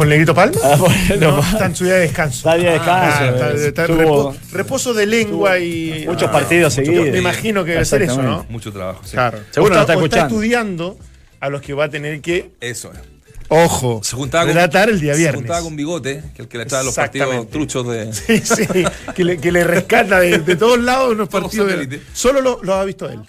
[0.00, 0.58] ¿Por Negrito Palma?
[0.64, 2.38] Ah, bueno, no, está en su día de descanso.
[2.38, 3.16] Está día de descanso.
[3.20, 6.04] Ah, está- eh, está repo- reposo de lengua y.
[6.08, 7.10] muchos Ah, partidos mucho- seguidos.
[7.10, 8.46] Me imagino que debe ser eso, ¿no?
[8.48, 9.02] Mucho trabajo.
[9.04, 9.10] sí.
[9.12, 9.40] Claro.
[9.50, 10.34] Seguro O no está o escuchando.
[10.36, 10.98] estudiando
[11.38, 12.98] a los que va a tener que, Eso es.
[13.48, 15.40] ojo, Se juntaba con, relatar el día Se viernes.
[15.42, 18.10] juntaba con Bigote, que es el que le echaba los partidos truchos de.
[18.14, 18.66] Sí, sí,
[19.14, 21.88] que le, que le rescata de, de todos lados unos Todos los partidos.
[21.90, 23.20] de- solo lo, lo ha visto él.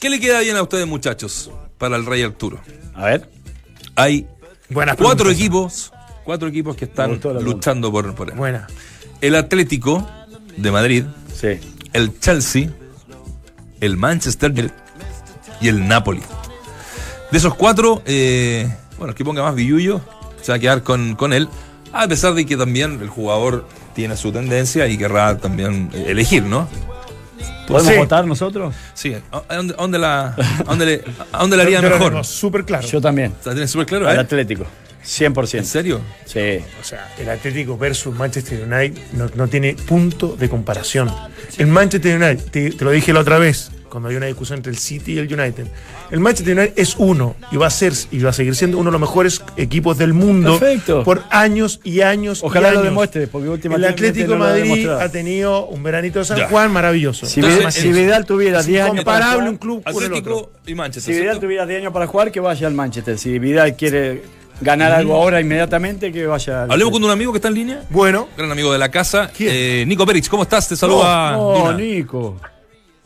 [0.00, 2.58] ¿Qué le queda bien a ustedes, muchachos, para el Rey Arturo?
[2.96, 3.30] A ver.
[3.94, 4.26] Hay
[4.68, 5.40] Buenas cuatro preguntas.
[5.40, 5.92] equipos,
[6.28, 8.36] cuatro equipos que están luchando por, por él.
[8.36, 8.66] Buena.
[9.22, 10.06] El Atlético
[10.58, 11.58] de Madrid, Sí.
[11.94, 12.68] el Chelsea,
[13.80, 14.70] el Manchester
[15.62, 16.20] y el Napoli.
[17.32, 20.02] De esos cuatro, eh, bueno, el que ponga más billullo
[20.42, 21.48] se va a quedar con, con él,
[21.94, 26.42] a pesar de que también el jugador tiene su tendencia y querrá también eh, elegir,
[26.42, 26.68] ¿no?
[27.66, 27.98] ¿Podemos Sí.
[27.98, 28.74] votar nosotros?
[28.92, 32.22] Sí, ¿a dónde, a dónde la, a dónde le, a dónde le haría mejor?
[32.22, 32.86] súper claro.
[32.86, 33.32] Yo también.
[33.46, 34.06] ¿La tienes súper claro?
[34.06, 34.20] Al eh?
[34.20, 34.66] Atlético.
[35.08, 35.58] 100%.
[35.58, 36.00] ¿En serio?
[36.26, 36.58] Sí.
[36.80, 41.10] O sea, el Atlético versus Manchester United no, no tiene punto de comparación.
[41.56, 44.70] El Manchester United, te, te lo dije la otra vez, cuando había una discusión entre
[44.70, 45.66] el City y el United.
[46.10, 48.90] El Manchester United es uno y va a ser y va a seguir siendo uno
[48.90, 51.04] de los mejores equipos del mundo Perfecto.
[51.04, 52.40] por años y años.
[52.42, 55.82] y Ojalá lo demuestre, porque El últimamente Atlético no lo ha Madrid ha tenido un
[55.82, 56.48] veranito de San Ya.
[56.48, 57.24] Juan maravilloso.
[57.24, 60.04] Si, Entonces, Vidal, si es- Vidal tuviera 10 años para Incomparable jugar, un club con
[60.04, 60.34] el otro.
[60.36, 61.02] Atlético y Manchester.
[61.14, 61.46] si Vidal ¿cierto?
[61.46, 63.18] tuviera 10 años para jugar, que vaya al Manchester.
[63.18, 64.22] Si Vidal quiere
[64.60, 67.82] ganar algo ahora inmediatamente, que vaya al Hablemos con un amigo que está en línea.
[67.90, 69.30] Bueno, Gran amigo de la casa.
[69.34, 69.50] ¿Quién?
[69.52, 70.68] Eh, Nico Perich, ¿cómo estás?
[70.68, 71.38] Te saluda.
[71.38, 71.72] Oh.
[71.72, 72.40] Nico.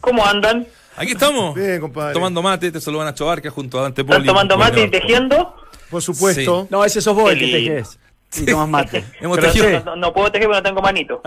[0.01, 0.67] ¿Cómo andan?
[0.97, 1.55] Aquí estamos.
[1.55, 2.13] Bien, compadre.
[2.13, 4.21] Tomando mate, te saludan Nacho Barca junto a Dante Poli.
[4.21, 5.55] ¿Están tomando mate y tejiendo?
[5.93, 6.67] por supuesto.
[6.71, 7.99] No, ese sos vos el que tejes.
[8.35, 9.05] Y tomas mate.
[9.21, 9.69] Hemos Pero tejido.
[9.79, 11.21] sí, No, no puedo tejer porque no tengo manito.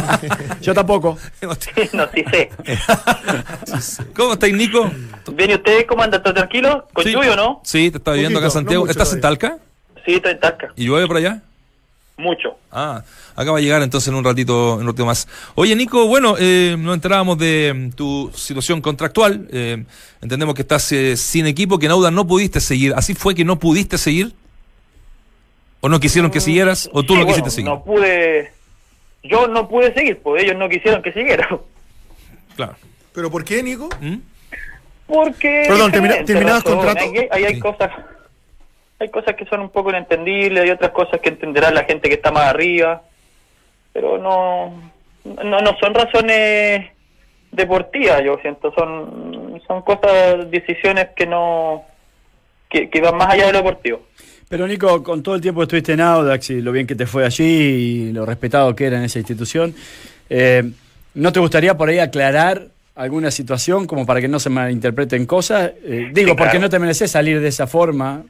[0.60, 1.18] yo tampoco.
[1.92, 2.50] no, sí sé.
[4.14, 4.90] ¿Cómo estáis, Nico?
[5.32, 6.22] ¿Bien y ustedes cómo andan?
[6.22, 6.86] ¿Todo tranquilo?
[6.92, 7.12] ¿Con Sí.
[7.12, 7.60] lluvia o no?
[7.64, 8.84] Sí, te estaba viendo acá en Santiago.
[8.84, 9.20] no ¿Estás en.
[9.20, 9.58] Talca?
[10.06, 10.68] Sí, estoy en Tasca.
[10.76, 11.42] ¿Y llueve por allá?
[12.16, 12.56] Mucho.
[12.70, 13.02] Ah,
[13.34, 15.26] acá va a llegar entonces en un ratito, en un ratito más.
[15.56, 19.48] Oye, Nico, bueno, eh, nos enterábamos de mm, tu situación contractual.
[19.50, 19.84] eh,
[20.22, 22.94] entendemos que estás eh, sin equipo, que en Auda no pudiste seguir.
[22.94, 24.32] ¿Así fue que no pudiste seguir?
[25.84, 26.88] ¿O no quisieron que siguieras?
[26.94, 27.68] ¿O tú Sí, no bueno, quisiste seguir?
[27.70, 28.50] No pude...
[29.22, 31.46] Yo no pude seguir, pues ellos no quisieron que siguiera.
[32.56, 32.74] Claro.
[33.12, 33.90] ¿Pero por qué, Nico?
[34.00, 34.14] ¿Mm?
[35.06, 35.64] Porque...
[35.68, 37.04] Perdón, termina- ¿terminabas contrato?
[37.04, 37.60] Ahí, ahí hay Sí.
[37.60, 37.90] cosas...
[38.98, 42.14] Hay cosas que son un poco inentendibles, hay otras cosas que entenderá la gente que
[42.14, 43.02] está más arriba,
[43.92, 44.90] pero no,
[45.24, 46.86] no, no son razones
[47.52, 51.84] deportivas, yo siento, son, son cosas, decisiones que no,
[52.70, 54.00] que, que van más allá de lo deportivo.
[54.54, 57.06] Pero Nico, con todo el tiempo que estuviste en Audax y lo bien que te
[57.06, 59.74] fue allí y lo respetado que era en esa institución,
[60.30, 60.62] eh,
[61.14, 62.62] ¿no te gustaría por ahí aclarar
[62.94, 65.72] alguna situación como para que no se malinterpreten cosas?
[65.84, 66.60] Eh, digo, Sí, porque claro.
[66.60, 68.22] no te mereces salir de esa forma.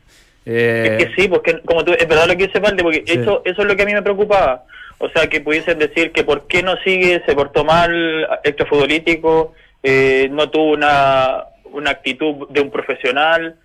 [0.47, 3.19] eh, Es que sí, porque como tú, es verdad lo que dice Valde, porque Sí.
[3.21, 4.65] eso, eso es lo que a mí me preocupaba.
[4.97, 10.31] O sea, que pudiesen decir que por qué no sigue, se portó mal, extrafutbolístico, eh,
[10.33, 13.57] no tuvo una, una actitud de un profesional,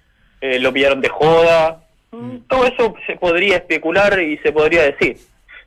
[0.41, 1.84] eh, lo pillaron de joda.
[2.12, 5.17] Mm, Todo eso se podría especular y se podría decir.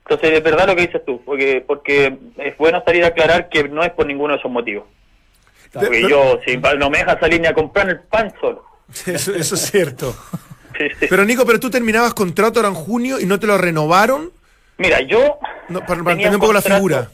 [0.04, 3.68] Entonces, es verdad lo que dices tú, porque porque es bueno salir a aclarar que
[3.68, 4.84] no es por ninguno de esos motivos.
[5.72, 8.64] Porque yo, si no me deja salir ni a comprar el pan solo.
[9.06, 10.14] Eso, eso es cierto.
[10.78, 11.06] Sí, sí.
[11.10, 14.32] Pero Nico, pero tú terminabas contrato ahora en junio y no te lo renovaron.
[14.78, 17.10] Mira, yo No, para, para entender un poco la figura.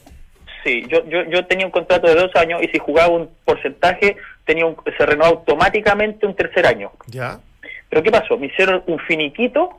[0.63, 4.15] Sí, yo, yo, yo tenía un contrato de dos años y si jugaba un porcentaje
[4.45, 6.89] tenía un, se renovaba automáticamente un tercer año.
[7.07, 7.41] Ya.
[7.89, 8.37] Pero ¿qué pasó?
[8.37, 9.71] Me hicieron un finiquito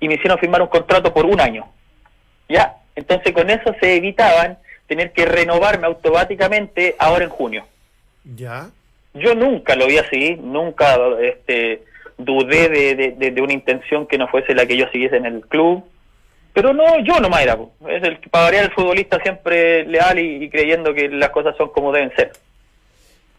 [0.00, 1.66] y me hicieron firmar un contrato por un año.
[2.48, 2.76] ¿Ya?
[2.94, 7.64] Entonces con eso se evitaban tener que renovarme automáticamente ahora en junio.
[8.36, 8.68] Ya.
[9.14, 11.82] Yo nunca lo vi así, nunca este,
[12.18, 15.26] dudé de, de- de- de una intención que no fuese la que yo siguiese en
[15.26, 15.84] el club.
[16.54, 17.56] Pero no, yo no era.
[17.56, 17.72] po.
[17.88, 21.70] Es el, para variar el futbolista siempre leal y, y creyendo que las cosas son
[21.70, 22.32] como deben ser.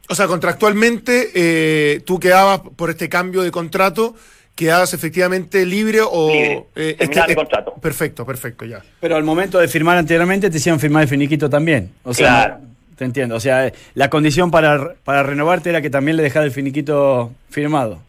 [0.09, 4.15] O sea, contractualmente eh, tú quedabas por este cambio de contrato,
[4.55, 6.29] quedabas efectivamente libre o...
[6.29, 6.63] Libre.
[6.75, 7.73] eh, Terminaba mi contrato.
[7.81, 8.81] Perfecto, perfecto, ya.
[8.99, 11.91] Pero al momento de firmar anteriormente te hicieron firmar el finiquito también.
[12.03, 12.57] O sea, Claro.
[12.97, 13.35] te entiendo.
[13.35, 17.31] O sea, eh, la condición para, para renovarte era que también le dejara el finiquito
[17.49, 17.99] firmado.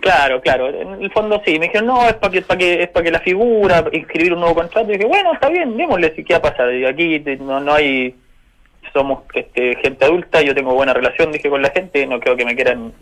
[0.00, 0.68] Claro, claro.
[0.68, 1.58] En el fondo sí.
[1.58, 4.40] Me dijeron, no, es para que, para que, es para que la figura, inscribir un
[4.40, 4.90] nuevo contrato.
[4.90, 6.72] Y dije, bueno, está bien, démosle si qué va a pasar.
[6.74, 8.14] Y aquí no, no hay...
[8.92, 12.44] somos este, gente adulta, yo tengo buena relación, dije, con la gente, no creo que
[12.44, 12.92] me quieran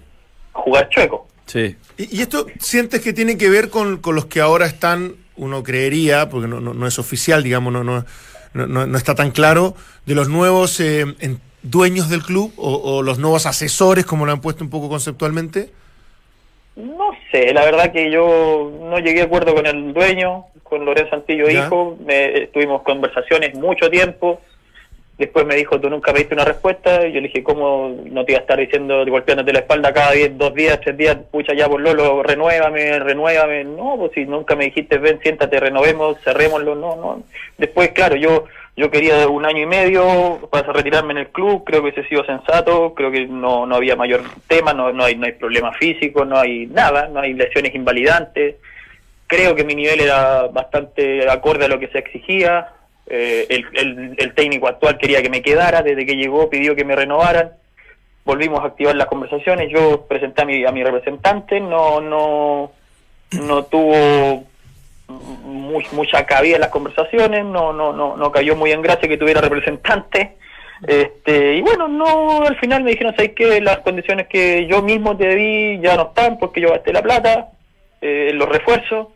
[0.53, 1.27] jugar chueco.
[1.47, 1.77] Sí.
[1.97, 5.63] ¿Y, y esto sientes que tiene que ver con, con los que ahora están, uno
[5.63, 8.05] creería, porque no, no, no es oficial, digamos, no, no,
[8.55, 9.75] no, no- está tan claro,
[10.07, 14.33] de los nuevos eh, en- dueños del club o, o los nuevos asesores, como lo
[14.33, 15.71] han puesto un poco conceptualmente?
[16.77, 21.15] No sé, la verdad que yo no llegué a acuerdo con el dueño, con Lorenzo
[21.17, 21.67] Antillo Ya.
[21.67, 24.41] Hijo, me, tuvimos conversaciones mucho tiempo,
[25.19, 28.25] después me dijo, tú nunca me diste una respuesta, y yo le dije, ¿cómo no
[28.25, 31.55] te iba a estar diciendo, golpeándote la espalda cada diez, dos días, tres días, pucha
[31.55, 36.75] ya por Lolo, renuévame, renuévame, no, pues si nunca me dijiste, ven, siéntate, renovemos, cerrémoslo,
[36.75, 37.23] no, no.
[37.57, 38.45] Después, claro, yo
[38.77, 42.09] yo quería un año y medio para retirarme en el club, creo que ese ha
[42.09, 45.79] sido sensato, creo que no, no había mayor tema, no, no, hay, no hay problemas
[45.79, 48.57] físicos, no hay nada, no hay lesiones invalidantes,
[49.27, 52.69] creo que mi nivel era bastante acorde a lo que se exigía,
[53.09, 56.97] eh, el, el, técnico actual quería que me quedara, desde que llegó pidió que me
[56.97, 57.53] renovaran,
[58.25, 62.73] volvimos a activar las conversaciones, yo presenté a mi, a mi representante, no, no,
[63.33, 64.45] no tuvo
[65.09, 69.19] mu- mucha cabida en las conversaciones, no, no, no, no cayó muy en gracia que
[69.19, 70.37] tuviera representante.
[70.87, 73.61] Este, y bueno, no, al final me dijeron, ¿sabes qué?
[73.63, 77.49] Las condiciones que yo mismo te di ya no están porque yo gasté la plata,
[78.03, 79.09] eh, los refuerzos,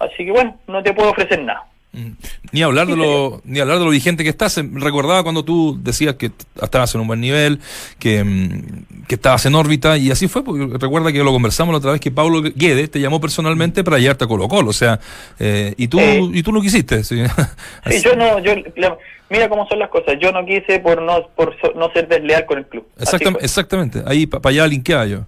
[0.00, 1.64] así que bueno, no te puedo ofrecer nada.
[1.92, 2.10] Mm.
[2.52, 4.60] Ni hablar de lo, ni hablar de lo vigente que estás.
[4.72, 6.30] Recordaba cuando tú decías que
[6.62, 7.60] estabas en un buen nivel,
[7.98, 11.78] que, mm, que estabas en órbita, y así fue, porque recuerda que lo conversamos la
[11.78, 15.00] otra vez que Pablo Guedes te llamó personalmente para llevarte a Colo Colo, o sea,
[15.38, 16.20] eh, y tú, Eh.
[16.34, 17.02] y tú no quisiste.
[17.04, 17.22] sí.
[18.04, 18.98] Yo no, yo, la-
[19.30, 22.44] mira cómo son las cosas, yo no quise por no, por so- no ser desleal
[22.46, 22.86] con el club.
[22.98, 25.20] Exactam- exactamente, ahí para allá linkeaba yo.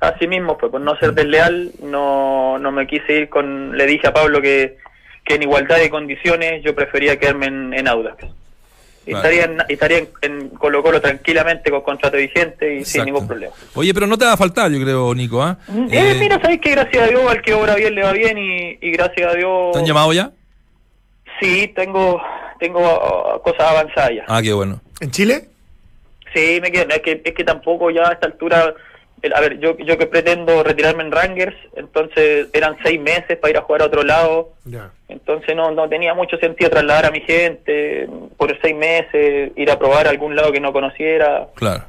[0.00, 3.76] Así mismo, pues por no ser desleal, no, no me quise ir con.
[3.76, 4.78] Le dije a Pablo que,
[5.24, 8.24] que en igualdad de condiciones yo prefería quedarme en, en Audax.
[9.06, 13.52] Estaría, en, estaría en, en Colo Colo tranquilamente con contrato vigente y sin ningún problema.
[13.74, 15.58] Oye, pero no te va a faltar, yo creo, Nico, ¿ah?
[15.68, 18.38] Eh, Eh, mira, sabes que gracias a Dios al que obra bien le va bien
[18.38, 19.72] y, y gracias a Dios.
[19.72, 20.30] ¿Te han llamado ya?
[21.40, 22.20] Sí, tengo,
[22.60, 24.24] tengo cosas avanzadas ya.
[24.28, 24.80] Ah, qué bueno.
[25.00, 25.48] ¿En Chile?
[26.34, 26.90] Sí, me quedo.
[26.90, 28.74] Es que, es que tampoco ya a esta altura.
[29.22, 33.50] El- A ver, yo, yo que pretendo retirarme en Rangers, entonces eran seis meses para
[33.50, 34.52] ir a jugar a otro lado.
[35.08, 39.78] Entonces no, no tenía mucho sentido trasladar a mi gente por seis meses, ir a
[39.78, 41.48] probar a algún lado que no conociera.
[41.54, 41.84] Claro.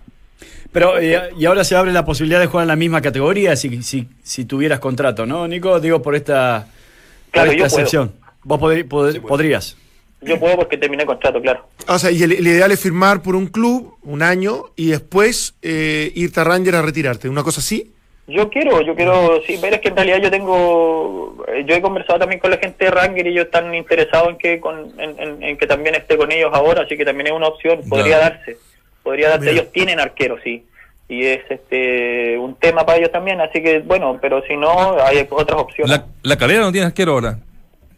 [0.72, 3.84] Pero, y, y ahora se abre la posibilidad de jugar en la misma categoría si,
[3.84, 5.80] si, si tuvieras contrato, ¿no, Nico?
[5.82, 7.82] Digo, por esta, por Claro, esta yo puedo.
[7.82, 8.14] excepción.
[8.44, 9.78] Vos podrí- pod- podrías.
[10.22, 11.68] Yo puedo porque terminé contrato, claro.
[11.88, 15.56] O sea, y el, el ideal es firmar por un club un año y después
[15.64, 17.28] eh, irte a Ranger a retirarte.
[17.28, 17.92] ¿Una cosa así?
[18.28, 21.82] Yo quiero, yo quiero, sí, ver es que en realidad yo tengo, eh, yo he
[21.82, 25.20] conversado también con la gente de Ranger y ellos están interesados en que con, en,
[25.20, 28.20] en- en que también esté con ellos ahora, así que también es una opción, podría
[28.20, 28.58] darse,
[29.04, 29.54] podría darse, Mira.
[29.54, 30.64] ellos tienen arqueros, sí,
[31.10, 35.28] y es este un tema para ellos también, así que bueno, pero si no, hay
[35.30, 35.98] otras opciones.
[35.98, 37.40] La, la calera no tiene arquero ahora,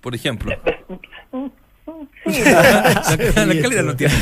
[0.01, 0.55] por ejemplo.
[2.25, 4.13] Sí, la, la calera no tiene.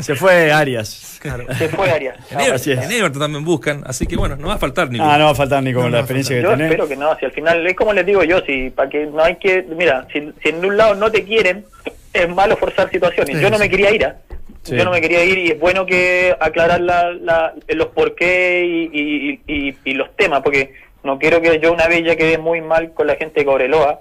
[0.00, 1.18] Se fue Arias.
[1.58, 2.16] se fue Arias.
[2.30, 2.82] En Everton, Así es.
[2.84, 5.04] en Everton también buscan, así que bueno, no va a faltar Nico.
[5.04, 6.66] Ah, no va a faltar, Nico, con la no va a experiencia que Yo tenés.
[6.66, 9.22] espero que no, si al final es como les digo yo, si para que no
[9.22, 11.64] hay que, mira, si, si en un lado no te quieren,
[12.12, 13.36] es malo forzar situaciones.
[13.36, 13.62] Sí, yo no sí.
[13.62, 14.16] me quería ir, ¿ah?
[14.62, 14.76] Sí.
[14.76, 18.64] yo no me quería ir y es bueno que aclarar la, la- los por qué
[18.64, 20.72] y, y- y- y los temas, porque
[21.02, 24.00] no quiero que yo una vez ya quedé muy mal con la gente de Cobreloa,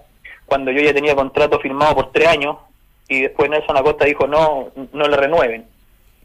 [0.53, 2.57] cuando yo ya tenía contrato firmado por tres años
[3.07, 5.65] y después Nelson Acosta dijo no, no le renueven.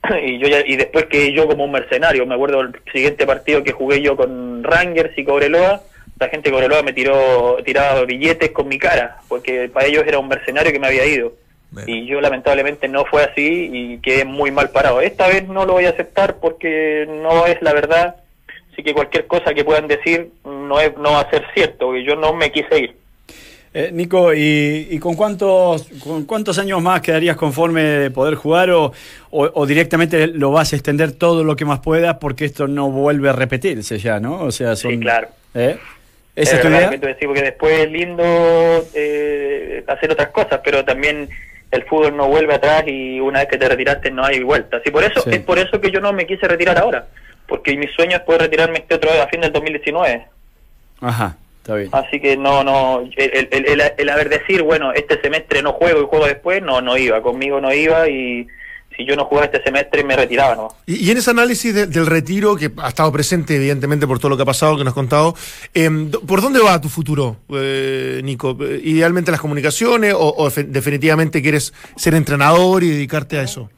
[0.23, 3.65] y yo ya, y después que yo como un mercenario, me acuerdo el siguiente partido
[3.65, 5.81] que jugué yo con Rangers y Cobreloa,
[6.21, 10.19] la gente de Cobreloa me tiró tiraba billetes con mi cara, porque para ellos era
[10.19, 11.33] un mercenario que me había ido.
[11.71, 11.91] Bueno.
[11.91, 15.01] Y yo lamentablemente no fue así y quedé muy mal parado.
[15.01, 18.17] Esta vez no lo voy a aceptar porque no es la verdad.
[18.73, 22.05] Así que cualquier cosa que puedan decir no, es, no va a ser cierto, porque
[22.05, 23.08] yo no me quise ir.
[23.75, 28.71] Eh, Nico, ¿y, y con cuántos con cuántos años más quedarías conforme de poder jugar
[28.71, 28.93] o,
[29.31, 32.91] o- o directamente lo vas a extender todo lo que más puedas porque esto no
[32.91, 34.41] vuelve a repetirse ya, ¿no?
[34.41, 34.93] O sea, son...
[34.93, 35.29] Sí, claro.
[35.55, 35.77] ¿Eh?
[36.35, 36.91] Es ¿Esa es tu idea?
[37.27, 38.23] porque después es lindo
[38.95, 41.29] eh, hacer otras cosas, pero también
[41.71, 44.79] el fútbol no vuelve atrás y una vez que te retiraste no hay vuelta.
[44.79, 45.31] Así por eso Sí.
[45.33, 47.07] es por eso que yo no me quise retirar ahora,
[47.47, 50.27] porque mi sueño es poder retirarme este otro a fin del 2019.
[51.01, 51.37] Ajá,
[51.69, 51.91] está bien.
[51.93, 56.01] Así que no, no, el, el, el, el haber decir, bueno, este semestre no juego
[56.03, 58.47] y juego después, no, no iba, conmigo no iba y
[58.97, 60.69] si yo no jugaba este semestre me retiraba, ¿no?
[60.87, 64.31] Y, y en ese análisis de- del retiro, que ha estado presente evidentemente por todo
[64.31, 65.35] lo que ha pasado, que nos has contado,
[65.75, 68.57] em, ¿por dónde va tu futuro, eh, Nico?
[68.61, 73.71] Eh, ¿Idealmente las comunicaciones o, definitivamente quieres ser entrenador y dedicarte a eso?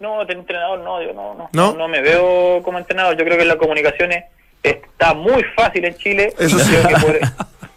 [0.00, 1.74] No, de entrenador no, yo no, no, ¿No?
[1.74, 3.16] no, me veo como entrenador.
[3.16, 4.24] Yo creo que las comunicaciones
[4.70, 6.32] está muy fácil en Chile.
[6.38, 6.72] Eso y sí.
[6.88, 7.18] que por,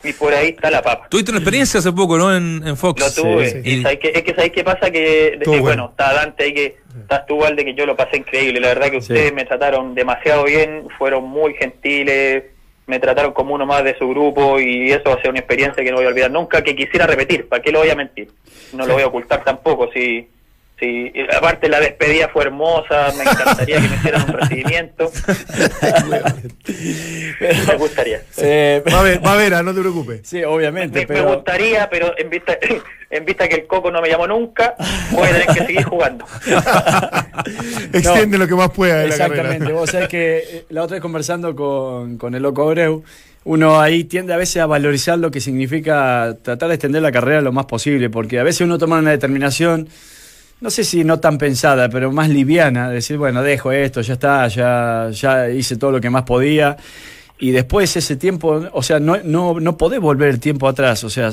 [0.04, 1.08] y por ahí está la papa.
[1.10, 2.36] Tuviste una experiencia hace poco, ¿no?
[2.36, 3.02] En, en Fox.
[3.18, 3.50] Lo tuve.
[3.50, 3.62] sí.
[3.64, 4.12] Y ¿sabes qué?
[4.16, 4.90] es que ¿sabes qué pasa?
[4.92, 5.62] Que, eh, bueno.
[5.62, 8.60] bueno, está Dante ahí que estás tú, de que yo lo pasé increíble.
[8.60, 9.14] La verdad que Sí.
[9.14, 12.44] ustedes me trataron demasiado bien, fueron muy gentiles,
[12.88, 15.84] me trataron como uno más de su grupo y eso va a ser una experiencia
[15.84, 17.48] que no voy a olvidar nunca, que quisiera repetir.
[17.48, 18.32] ¿Para qué lo voy a mentir?
[18.74, 19.90] No lo voy a ocultar tampoco.
[19.94, 20.28] Si,
[20.80, 25.12] si, y aparte la despedida fue hermosa, me encantaría que me hicieran un recibimiento.
[27.68, 28.22] me gustaría.
[28.38, 30.22] Eh, Va a ver, va a ver, ah, no te preocupes.
[30.24, 31.34] sí, obviamente, Me, me pero...
[31.36, 32.58] gustaría, pero en vista,
[33.10, 34.76] en vista que el Coco no me llamó nunca,
[35.12, 36.26] voy a tener que seguir jugando.
[37.94, 41.56] Extiende lo que más pueda la Exactamente, vos sabés que eh, la otra vez conversando
[41.56, 43.04] con, con el loco Abreu,
[43.46, 47.42] uno ahí tiende a veces a valorizar lo que significa tratar de extender la carrera
[47.42, 49.88] lo más posible, porque a veces uno toma una determinación,
[50.62, 54.48] no sé si no tan pensada, pero más liviana, decir, bueno, dejo esto, ya está,
[54.48, 56.78] ya, ya hice todo lo que más podía,
[57.40, 61.10] y después ese tiempo, o sea, no, no, no podés volver el tiempo atrás, o
[61.10, 61.32] sea,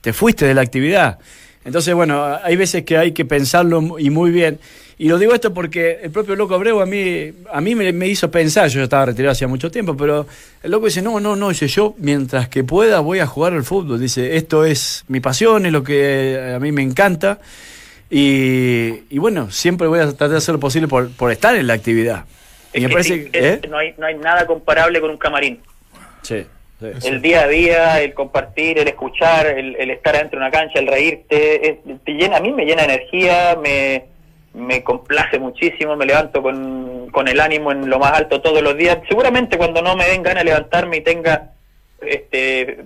[0.00, 1.18] te fuiste de la actividad.
[1.64, 4.58] Entonces, bueno, hay veces que hay que pensarlo y muy bien.
[4.96, 8.06] Y lo digo esto porque el propio Loco Abreu a mí, a mí me, me
[8.06, 10.26] hizo pensar, yo ya estaba retirado hacía mucho tiempo, pero
[10.62, 13.64] el Loco dice, no, no, no, dice, yo mientras que pueda voy a jugar al
[13.64, 14.00] fútbol.
[14.00, 17.40] Dice, esto es mi pasión, es lo que a mí me encanta.
[18.10, 21.66] Y, y bueno, siempre voy a tratar de hacer lo posible por, por estar en
[21.68, 22.24] la actividad.
[22.72, 23.60] Y Es me parece es- ¿eh?
[23.68, 25.60] no, hay, no hay nada comparable con un camarín.
[26.22, 26.44] Sí,
[26.80, 27.08] sí.
[27.08, 30.80] El día a día, el compartir, el escuchar, el, el estar adentro de una cancha,
[30.80, 34.04] el reírte, es- te llena, a mí me llena energía, me,
[34.54, 38.76] me complace muchísimo, me levanto con, con el ánimo en lo más alto todos los
[38.76, 38.98] días.
[39.08, 41.52] Seguramente cuando no me den ganas de levantarme y tenga
[42.00, 42.78] este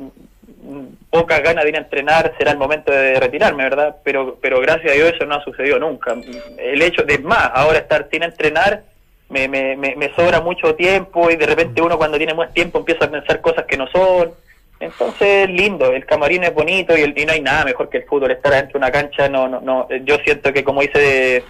[1.10, 3.96] pocas ganas de ir a entrenar será el momento de retirarme, ¿verdad?
[4.02, 6.14] Pero pero gracias a Dios eso no ha sucedido nunca.
[6.58, 8.82] El hecho de más, ahora estar sin entrenar
[9.28, 12.78] me, me, me, me sobra mucho tiempo y de repente uno cuando tiene más tiempo
[12.78, 14.32] empieza a pensar cosas que no son.
[14.80, 18.04] Entonces, lindo, el camarín es bonito y, el, y no hay nada mejor que el
[18.04, 21.42] fútbol, estar adentro de una cancha, no, no, no, yo siento que como dice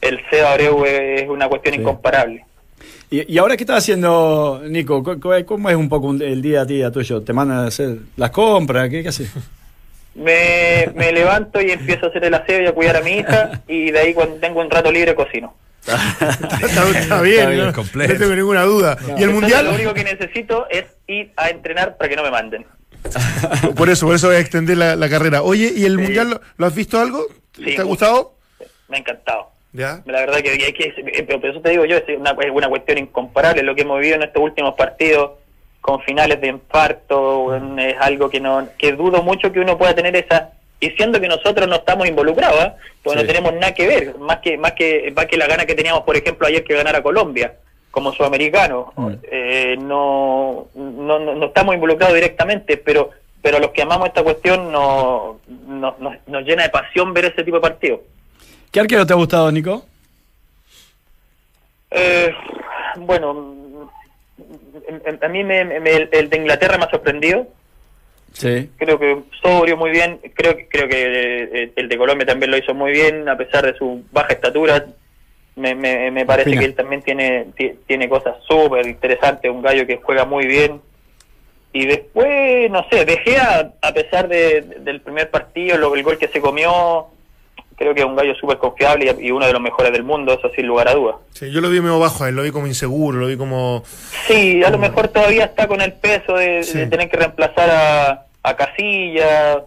[0.00, 1.80] el Abreu es una cuestión Sí.
[1.80, 2.44] incomparable.
[3.12, 5.02] ¿Y, y ahora qué estás haciendo, Nico?
[5.04, 7.22] ¿Cómo- ¿Cómo cómo es un poco el día a día tuyo?
[7.22, 8.88] ¿Te mandan a hacer las compras?
[8.88, 9.30] ¿Qué, qué haces?
[10.14, 13.62] Me, me levanto y empiezo a hacer el aseo y a cuidar a mi hija
[13.68, 15.54] y de ahí cuando tengo un rato libre cocino.
[15.82, 15.96] Está,
[16.60, 18.12] está bien, Está bien, no, completo.
[18.12, 18.96] no tengo ninguna duda.
[19.00, 19.64] ¿Y el Entonces, mundial?
[19.66, 22.64] Lo único que necesito es ir a entrenar para que no me manden.
[23.76, 25.42] Por eso, por eso voy a extender la, la carrera.
[25.42, 26.02] Oye, ¿y el Sí.
[26.02, 27.26] mundial lo, lo has visto algo?
[27.56, 28.34] Sí, ¿Te ha gustado?
[28.88, 29.50] Me ha encantado.
[29.72, 30.02] Ya.
[30.04, 32.68] La verdad que que, eh, pero por eso te digo yo, es una, es una
[32.68, 35.32] cuestión incomparable lo que hemos vivido en estos últimos partidos
[35.80, 39.94] con finales de infarto, en- es algo que no que dudo mucho que uno pueda
[39.94, 42.72] tener esa y siendo que nosotros no estamos involucrados, ¿eh?
[43.02, 43.24] porque Sí.
[43.24, 46.02] no tenemos nada que ver, más que más que más que la gana que teníamos,
[46.02, 47.54] por ejemplo, ayer que ganara Colombia
[47.90, 49.12] como sudamericano, Mm.
[49.30, 53.10] eh, no, no, no, no estamos involucrados directamente, pero
[53.40, 57.42] pero los que amamos esta cuestión no, no- nos- nos llena de pasión ver ese
[57.42, 58.00] tipo de partidos.
[58.72, 59.84] ¿Qué arquero te ha gustado, Nico?
[61.90, 62.32] Eh,
[62.96, 63.90] bueno,
[64.88, 67.46] en- en- a mí me, me- el, el de Inglaterra me ha sorprendido.
[68.32, 68.70] Sí.
[68.78, 70.18] Creo que sobrio muy bien.
[70.34, 73.64] Creo que creo que eh, el de Colombia también lo hizo muy bien, a pesar
[73.66, 74.86] de su baja estatura.
[75.54, 79.50] Me, me, me parece que él también tiene ti- tiene cosas súper interesantes.
[79.50, 80.80] Un gallo que juega muy bien.
[81.74, 86.16] Y después, no sé, dejé a, a pesar de- del primer partido, lo, el gol
[86.16, 87.06] que se comió,
[87.82, 90.32] creo que es un gallo súper confiable y, y uno de los mejores del mundo,
[90.32, 91.16] eso sin lugar a dudas.
[91.32, 93.82] Sí, yo lo vi medio bajo a él, lo vi como inseguro, lo vi como...
[94.28, 96.78] Sí, a lo mejor todavía está con el peso de, Sí.
[96.78, 99.64] de tener que reemplazar a, a Casilla.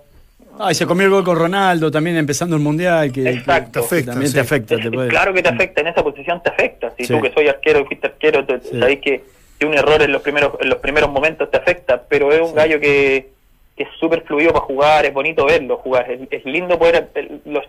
[0.58, 3.66] Ah, y se comió el gol con Ronaldo también empezando el mundial, que, Exacto.
[3.66, 4.36] que- Te afecta, también sí.
[4.36, 4.76] te afecta.
[4.78, 6.94] te Es- puede- Claro que te afecta, en esa posición te afecta.
[6.98, 7.14] Si Sí.
[7.14, 8.80] tú que soy arquero y fuiste arquero, te, Sí.
[8.80, 9.24] sabéis que,
[9.60, 12.56] que un error en los primeros en los primeros momentos te afecta, pero es un
[12.56, 13.30] gallo que,
[13.76, 17.10] que es súper fluido para jugar, es bonito verlo jugar, es, es lindo poder...
[17.16, 17.66] el- los,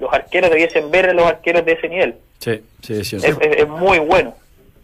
[0.00, 2.14] los arqueros debiesen ver a los arqueros de ese nivel.
[2.38, 3.26] Sí, sí, es cierto.
[3.28, 4.34] Es, es- es muy bueno.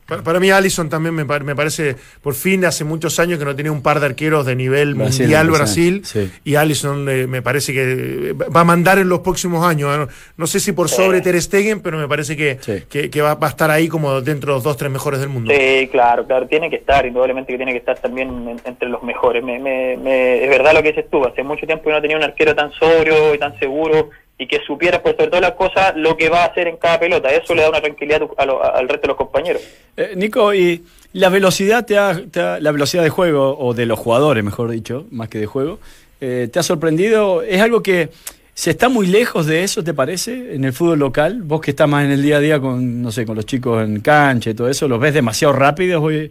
[0.07, 3.45] Para, para mí Allison también me, par- me parece, por fin hace muchos años que
[3.45, 6.41] no tenía un par de arqueros de nivel Brasil, mundial Brasil, Brasil, sí.
[6.45, 9.93] y Allison eh, me parece que va a mandar en los próximos años.
[9.93, 9.99] ¿eh?
[9.99, 12.85] No, no sé si por sobre Ter Stegen, pero me parece que, Sí.
[12.89, 15.29] que, que va, va a estar ahí como dentro de los dos, tres mejores del
[15.29, 15.53] mundo.
[15.53, 19.03] Sí, claro, claro, tiene que estar, indudablemente que tiene que estar también en- entre los
[19.03, 19.43] mejores.
[19.43, 22.17] Me, me, me- es verdad lo que dices tú, hace mucho tiempo que no tenía
[22.17, 25.95] un arquero tan sobrio y tan seguro y que supiera, por sobre todas las cosas,
[25.97, 27.31] lo que va a hacer en cada pelota.
[27.31, 29.63] Eso le da una tranquilidad al resto de los compañeros.
[29.97, 30.83] Eh, Nico, ¿y
[31.15, 34.71] la velocidad te ha, te ha- la velocidad de juego, o de los jugadores, mejor
[34.71, 35.79] dicho, más que de juego,
[36.21, 37.43] eh, te ha sorprendido?
[37.43, 38.11] ¿Es algo que
[38.59, 41.43] ¿Se está muy lejos de eso, te parece, en el fútbol local?
[41.43, 43.85] Vos que estás más en el día a día con, no sé, con los chicos
[43.85, 46.31] en cancha y todo eso, ¿los ves demasiado rápidos hoy?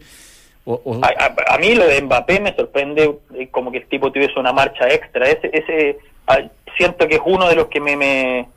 [0.66, 3.86] O- o- A, a- a mí lo de Mbappé me sorprende eh, como que el
[3.88, 5.30] tipo tuviese una marcha extra.
[5.30, 5.98] Ese, ese
[6.28, 6.40] ah,
[6.78, 8.48] siento que es uno de los que me, me,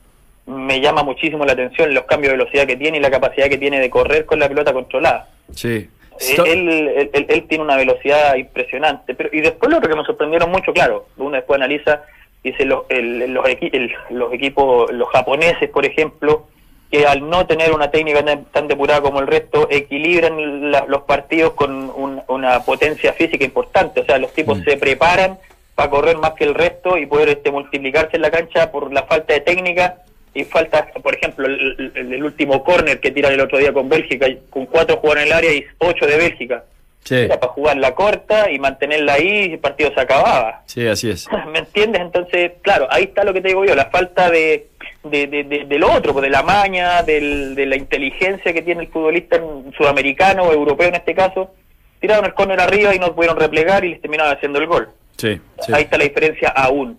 [0.47, 3.57] me llama muchísimo la atención, los cambios de velocidad que tiene y la capacidad que
[3.59, 5.29] tiene de correr con la pelota controlada.
[5.53, 5.87] sí.
[6.21, 9.15] Eh, Él, él, él- él tiene una velocidad impresionante.
[9.15, 12.01] pero Y después lo otro que me sorprendieron mucho, claro, uno después analiza,
[12.43, 16.47] dice los, el- los, equi- el- los equipos, los japoneses, por ejemplo,
[16.91, 21.03] que al no tener una técnica tan, tan depurada como el resto, equilibran la- los
[21.03, 23.99] partidos con un- una potencia física importante.
[24.01, 24.63] O sea, los tipos Mm.
[24.63, 25.37] se preparan
[25.75, 29.03] para correr más que el resto y poder este, multiplicarse en la cancha por la
[29.03, 29.97] falta de técnica
[30.33, 33.87] y falta, por ejemplo, el, el- el último córner que tiran el otro día con
[33.87, 36.63] Bélgica, con cuatro jugadores en el área y ocho de Bélgica.
[37.03, 40.63] sí, Era para jugar la corta y mantenerla ahí y el partido se acababa.
[40.65, 41.27] sí, así es.
[41.51, 42.01] ¿Me entiendes?
[42.01, 44.67] Entonces, claro, ahí está lo que te digo yo, la falta de,
[45.09, 48.61] de, de, de- de lo otro, pues, de la maña, del, de la inteligencia que
[48.61, 51.51] tiene el futbolista en- sudamericano o europeo en este caso.
[51.99, 54.89] Tiraron el córner arriba y no pudieron replegar y les terminaron haciendo el gol.
[55.17, 55.73] Sí, sí.
[55.73, 56.97] Ahí está la diferencia aún.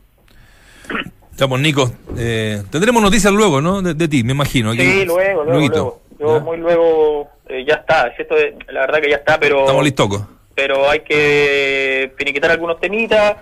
[1.38, 3.80] Pues, Nico, eh, tendremos noticias luego, ¿no?
[3.80, 4.72] De, de ti, me imagino.
[4.72, 4.82] aquí.
[4.82, 6.00] Sí, luego, luego.
[6.18, 6.44] Yo ¿Ya?
[6.44, 9.60] muy luego, eh, ya está, es esto de- la verdad que ya está, pero...
[9.60, 10.22] Estamos listocos.
[10.54, 13.36] pero hay que finiquitar algunos temitas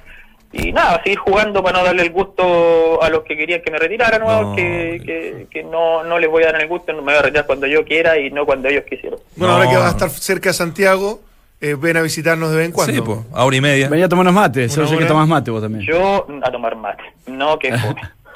[0.52, 3.78] y nada, seguir jugando para no darle el gusto a los que querían que me
[3.78, 4.42] retirara, ¿no?
[4.42, 4.56] No.
[4.56, 7.22] Que, que, que no, no les voy a dar el gusto, no me voy a
[7.22, 9.18] retirar cuando yo quiera y no cuando ellos quisieron.
[9.36, 9.58] Bueno, No.
[9.60, 11.20] ahora que vas a estar cerca de Santiago,
[11.60, 12.94] eh, ven a visitarnos de vez en cuando.
[12.94, 13.88] Sí, pues, a hora y media.
[13.88, 15.84] Venía a tomarnos mate, solo sé que tomás mate vos también.
[15.84, 17.72] Yo a tomar mate, no que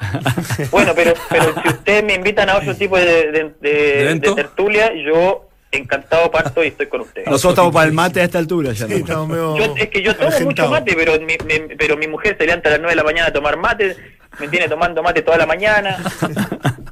[0.71, 4.29] bueno, pero, pero si ustedes me invitan a otro tipo de, de, de- ¿De evento?
[4.31, 5.47] de tertulia, yo
[5.77, 7.27] encantado parto y estoy con ustedes.
[7.27, 8.85] Nosotros estamos para el mate a esta altura ya.
[8.87, 8.97] Sí, ¿no?
[8.99, 12.35] estamos medio Yo, es que yo tomo mucho mate, pero mi, mi- pero mi mujer
[12.37, 13.95] se levanta a las 9 de la mañana a tomar mate,
[14.39, 15.97] me tiene tomando mate toda la mañana.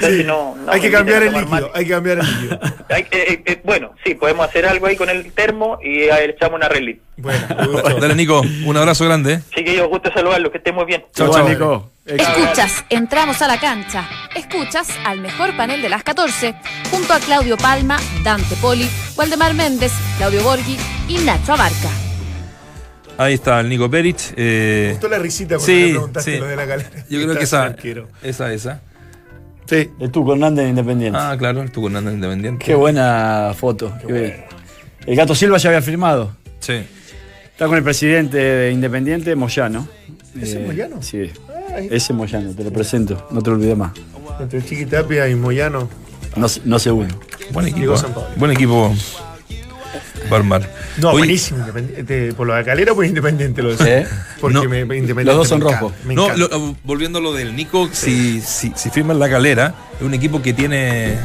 [0.00, 1.66] Entonces no, no hay que cambiar el líquido, mate.
[1.74, 2.60] hay que cambiar el líquido.
[2.88, 6.24] Hay que- eh, eh, bueno, sí, podemos hacer algo ahí con el termo y eh,
[6.24, 7.02] echamos una relita.
[7.18, 7.98] Bueno.
[8.00, 9.34] Dale, Nico, un abrazo grande.
[9.34, 9.40] ¿eh?
[9.54, 11.04] Chiquillos, gusto saludarlos, que estén muy bien.
[11.12, 11.48] Chao, chao.
[11.48, 11.90] Nico.
[12.06, 14.08] Escuchas, entramos a la cancha.
[14.34, 16.54] Escuchas al mejor panel de las 14,
[16.90, 20.78] junto a Claudio Palma, Dante Poli, Waldemar Méndez, Claudio Borghi
[21.08, 21.90] y Nacho Abarca.
[23.18, 24.32] Ahí está el Nico Perich.
[24.36, 26.38] eh, Me gustó la risita cuando sí, le preguntaste sí.
[26.38, 26.90] lo de la calera.
[27.10, 27.74] Yo creo que esa,
[28.22, 28.80] esa, esa.
[29.68, 29.90] Sí.
[30.00, 31.18] El tú con Hernández Independiente.
[31.20, 32.64] Ah, claro, el con Hernández Independiente.
[32.64, 33.92] Qué buena foto.
[34.06, 34.44] Qué bien.
[35.06, 36.32] El gato Silva ya había firmado.
[36.60, 36.74] Sí.
[37.52, 39.88] Está con el presidente de Independiente, Moyano.
[40.40, 41.02] ¿Ese Eh, Moyano?
[41.02, 41.30] Sí.
[41.74, 43.92] Ay, Ese Moyano, te lo presento, no te lo olvides más.
[44.40, 45.88] entre Chiquitapia y Moyano.
[46.36, 47.08] No, sé- no sé uno.
[47.52, 47.80] Buen equipo.
[47.80, 48.96] Diego ¿eh?
[50.30, 50.68] Barmar.
[50.98, 51.60] No, buenísimo.
[51.60, 53.76] Independiente, por lo de Calera, pues Independiente lo ¿Eh?
[53.76, 54.08] decía.
[54.40, 54.64] Porque No.
[54.64, 55.92] me, me- Independiente Los dos son rojos.
[56.04, 60.06] No, lo- volviendo a lo del Nico, si, si, si firma en la calera, es
[60.06, 61.12] un equipo que tiene.
[61.14, 61.18] eh,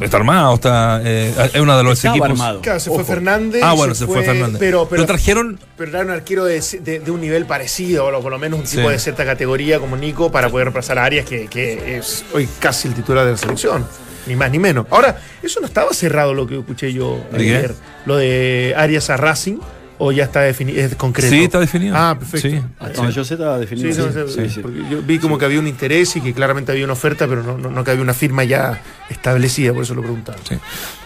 [0.00, 1.00] Está armado, está.
[1.04, 2.30] eh, es uno de los Estaba equipos.
[2.30, 2.60] armado.
[2.62, 3.04] Claro, se fue Ojo.
[3.06, 3.62] Fernández.
[3.62, 4.56] Ah, bueno, se fue Fernández.
[4.58, 5.58] Pero, pero, Lo trajeron.
[5.76, 8.64] pero era un arquero de, de- de un nivel parecido, o por lo menos un
[8.66, 8.88] tipo Sí.
[8.88, 12.88] de cierta categoría como Nico, para poder reemplazar a Arias, que, que es hoy casi
[12.88, 13.84] el titular de la selección.
[14.26, 14.86] Ni más ni menos.
[14.90, 17.74] Ahora, eso no estaba cerrado lo que escuché yo ayer.
[18.06, 19.58] Lo de Arias a Racing,
[19.98, 21.30] o ya está definido, es concreto.
[21.34, 21.94] Sí, está definido.
[21.96, 22.48] Ah, perfecto.
[22.50, 22.60] Sí.
[22.78, 23.90] Hasta donde yo sé estaba definido.
[23.92, 24.60] Sí, no, Sí, sí, sí, sí.
[24.60, 27.42] porque yo vi como que había un interés y que claramente había una oferta, pero
[27.42, 30.36] no, no, no que había una firma ya establecida, por eso lo preguntaba.
[30.46, 30.56] Sí.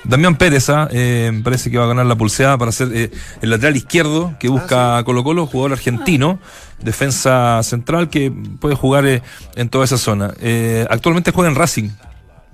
[0.02, 3.10] Damián Pérez, ah, eh, me parece que va a ganar la pulseada para ser eh,
[3.42, 6.40] el lateral izquierdo que busca Ah, Colo Colo, jugador argentino,
[6.82, 9.22] defensa central que puede jugar eh,
[9.54, 10.34] en toda esa zona.
[10.40, 11.90] Eh, actualmente juega en Racing,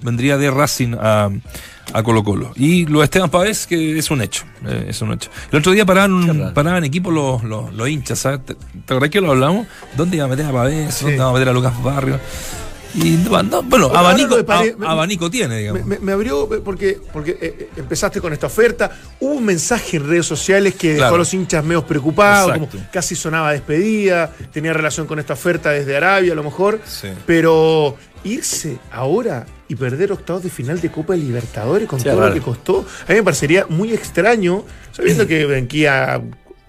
[0.01, 1.31] vendría de Racing a,
[1.93, 2.53] a Colo Colo.
[2.57, 5.31] Y lo de Esteban Pavés, que es un hecho, eh, es un hecho.
[5.51, 8.45] El otro día paraban, paraban equipo los, los, los hinchas, ¿sabes?
[8.45, 9.67] ¿Te, te acuerdas que lo hablamos?
[9.97, 11.01] ¿Dónde iba a meter a Pavés?
[11.01, 12.21] ¿Dónde iba a meter a Lucas Barrio?
[13.03, 14.37] Y no, no, bueno, abanico,
[14.87, 15.85] abanico tiene, digamos.
[15.85, 18.91] Me, abrió porque, porque eh, eh, empezaste con esta oferta.
[19.21, 23.15] Hubo un mensaje en redes sociales que dejó a los hinchas medio preocupados, como casi
[23.15, 26.81] sonaba despedida, tenía relación con esta oferta desde Arabia a lo mejor.
[26.87, 27.09] Sí.
[27.27, 27.97] Pero
[28.27, 32.35] irse ahora y perder octavos de final de Copa de Libertadores con Sí, todo lo
[32.35, 36.21] que costó, a mí me parecería muy extraño, sabiendo que de aquí a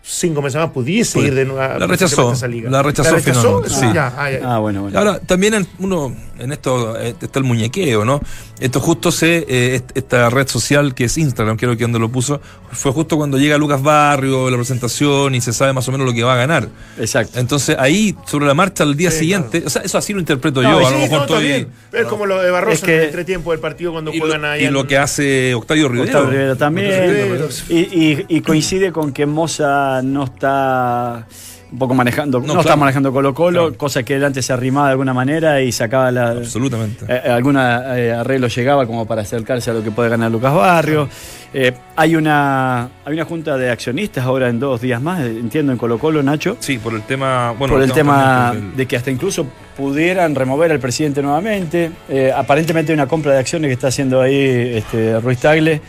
[0.03, 2.69] cinco meses más pudiese ir de nuevo a La rechazó, esa liga.
[2.69, 3.87] la rechazó finalmente, Eso sí.
[3.93, 4.39] ya, ah, ya.
[4.55, 4.97] Ah, bueno, bueno.
[4.97, 8.19] Ahora, también uno, en esto eh, está el muñequeo, ¿no?
[8.59, 12.09] Esto justo se, eh, est- esta red social que es Instagram, creo que donde lo
[12.09, 16.07] puso, fue justo cuando llega Lucas Barrio, la presentación y se sabe más o menos
[16.07, 16.69] lo que va a ganar.
[16.99, 17.39] Exacto.
[17.39, 20.61] Entonces ahí, sobre la marcha al día Sí, siguiente, o sea, eso así lo interpreto
[20.61, 21.67] No, yo, sí, a lo mejor no, estoy- bien.
[21.93, 24.41] Es como lo de Barroso Es que- en el entretiempo del partido cuando y, juegan
[24.41, 24.63] lo, ahí.
[24.63, 26.05] y en- lo que hace Octavio Rivero.
[26.11, 26.91] Octavio Rivera también.
[27.09, 31.27] Rivera, Y, y- y coincide con que Moza no está
[31.71, 33.77] un poco manejando, no, No, está manejando Colo Colo, Claro.
[33.77, 37.05] cosa que él antes se arrimaba de alguna manera y sacaba la, Absolutamente.
[37.09, 41.09] eh, algún eh, arreglo llegaba como para acercarse a lo que puede ganar Lucas Barrio.
[41.53, 45.71] Eh, hay una hay una junta de accionistas ahora en dos días más, eh, entiendo,
[45.71, 46.57] en Colo Colo, Nacho.
[46.59, 47.51] Sí, por el tema.
[47.57, 49.45] Bueno, por el tema de que hasta incluso
[49.75, 51.91] pudieran remover al presidente nuevamente.
[52.09, 55.81] Eh, aparentemente hay una compra de acciones que está haciendo ahí este, Ruiz Tagle,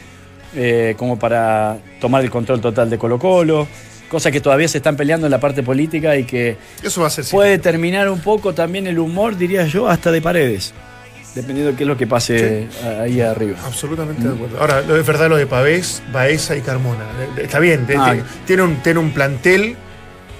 [0.55, 3.67] eh, como para tomar el control total de Colo Colo.
[4.09, 7.11] Cosas que todavía se están peleando en la parte política y que Eso va a
[7.11, 7.71] ser puede siempre.
[7.73, 10.73] terminar un poco también el humor, diría yo, hasta de paredes.
[11.35, 12.69] Dependiendo de qué es lo que pase
[13.01, 13.59] ahí arriba.
[13.65, 14.59] Absolutamente de acuerdo.
[14.61, 17.05] Ahora, lo es verdad lo de Pavés, Baeza y Carmona.
[17.37, 18.15] Eh, Está bien, Ah.
[18.15, 19.77] te- tiene, un, tiene un plantel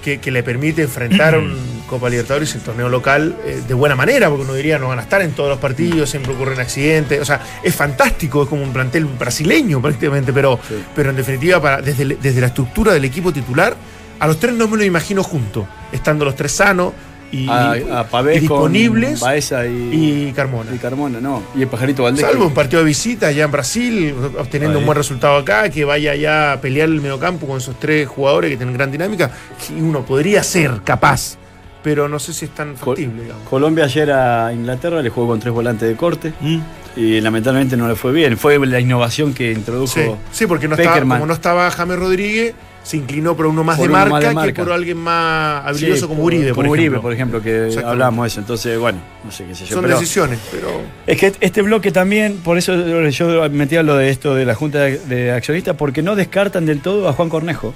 [0.03, 4.29] que, que le permite enfrentar un Copa Libertadores el torneo local eh, de buena manera,
[4.29, 7.19] porque uno diría no van a estar en todos los partidos, siempre ocurren accidentes.
[7.19, 10.59] O sea, es fantástico, es como un plantel brasileño prácticamente, pero,
[10.95, 13.75] pero en definitiva, para, desde, desde la estructura del equipo titular,
[14.19, 16.93] a los tres no me lo imagino juntos, estando los tres sanos
[17.31, 20.73] y, A, y- a y Pavés disponibles Baeza y, y Carmona.
[20.73, 21.43] y Carmona, no.
[21.55, 22.25] Y el pajarito Valdés.
[22.25, 24.81] Salvo un partido de visita allá en Brasil, obteniendo Ahí.
[24.81, 28.49] un buen resultado acá, que vaya allá a pelear el mediocampo con esos tres jugadores
[28.51, 29.29] que tienen gran dinámica,
[29.67, 31.37] que uno podría ser capaz,
[31.83, 33.47] pero no sé si es tan factible, digamos.
[33.49, 36.59] Colombia ayer a Inglaterra le jugó con tres volantes de corte Mm.
[36.97, 38.37] y lamentablemente no le fue bien.
[38.37, 39.93] Fue la innovación que introdujo.
[39.93, 40.01] Sí,
[40.31, 42.53] sí, porque no estaba, como no estaba James Rodríguez,
[42.89, 45.61] se inclinó por uno más, Por de, uno marca más de que por alguien más
[45.63, 47.01] Sí, habilidoso como Uribe, por como Uribe, ejemplo.
[47.03, 48.39] por ejemplo, que de eso.
[48.39, 49.75] Entonces, bueno, no sé qué sé yo.
[49.75, 52.73] Son pero- decisiones, pero Es que este bloque también, por eso
[53.09, 57.07] yo metía lo de esto de la Junta de- Accionistas, porque no descartan del todo
[57.07, 57.75] a Juan Cornejo,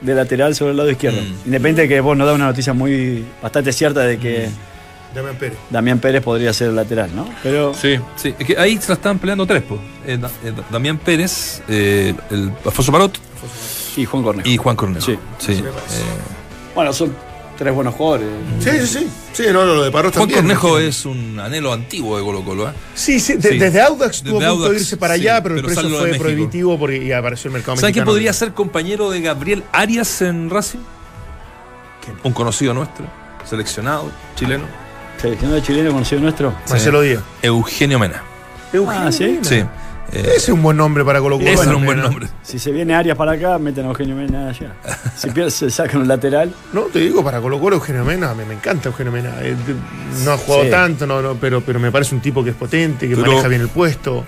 [0.00, 1.20] de lateral sobre el lado izquierdo.
[1.20, 1.46] Mm.
[1.46, 4.48] Independiente de que vos nos da una noticia muy bastante cierta de que
[5.12, 5.58] Damián Pérez.
[5.70, 7.28] Damián Pérez podría ser el lateral, ¿no?
[7.42, 8.32] Pero Sí, sí.
[8.38, 9.80] Es que ahí se la estaban peleando tres, pues.
[10.06, 13.18] Eh, Da- eh, Da- Damián Pérez, eh, el Alfonso Parot
[13.96, 14.48] y Juan Cornejo.
[14.48, 15.06] y Juan Cornejo.
[15.06, 15.18] Sí.
[15.38, 15.52] sí.
[15.52, 15.62] Eh.
[16.74, 17.14] Bueno, son
[17.58, 18.28] tres buenos jugadores.
[18.60, 19.08] Sí, sí, sí.
[19.32, 20.40] Sí, no, lo de Parros Juan también.
[20.56, 22.72] Cornejo es un anhelo antiguo de Colo Colo, ¿eh?
[22.94, 23.58] Sí, sí, de- Sí.
[23.58, 27.02] desde Audax a punto de irse para sí, allá, pero el precio fue prohibitivo porque
[27.04, 28.10] y apareció el mercado ¿Saben quién mexicano.
[28.12, 30.80] podría ser compañero de Gabriel Arias en Racing?
[32.24, 33.06] Un conocido nuestro,
[33.48, 34.64] seleccionado chileno.
[35.20, 36.52] Seleccionado chileno conocido nuestro.
[36.68, 37.22] Marcelo Díaz.
[37.42, 38.22] Eugenio Mena.
[38.88, 39.38] Ah, ¿sí?
[39.42, 39.62] Sí.
[40.12, 41.48] Eh, Ese es un buen nombre para Colo Colo.
[41.48, 42.28] ese Bueno, un buen nombre.
[42.42, 44.74] Si se viene Arias para acá, meten a Eugenio Mena allá.
[45.16, 46.52] Si pierde, se sacan un lateral.
[46.74, 49.32] No, te digo, para Colo Colo, Eugenio Mena, me, me encanta Eugenio Mena.
[49.40, 49.56] Eh,
[50.24, 50.70] No ha jugado Sí.
[50.70, 53.48] tanto, no, no, pero, pero me parece un tipo que es potente, que Pero- maneja
[53.48, 54.24] bien el puesto.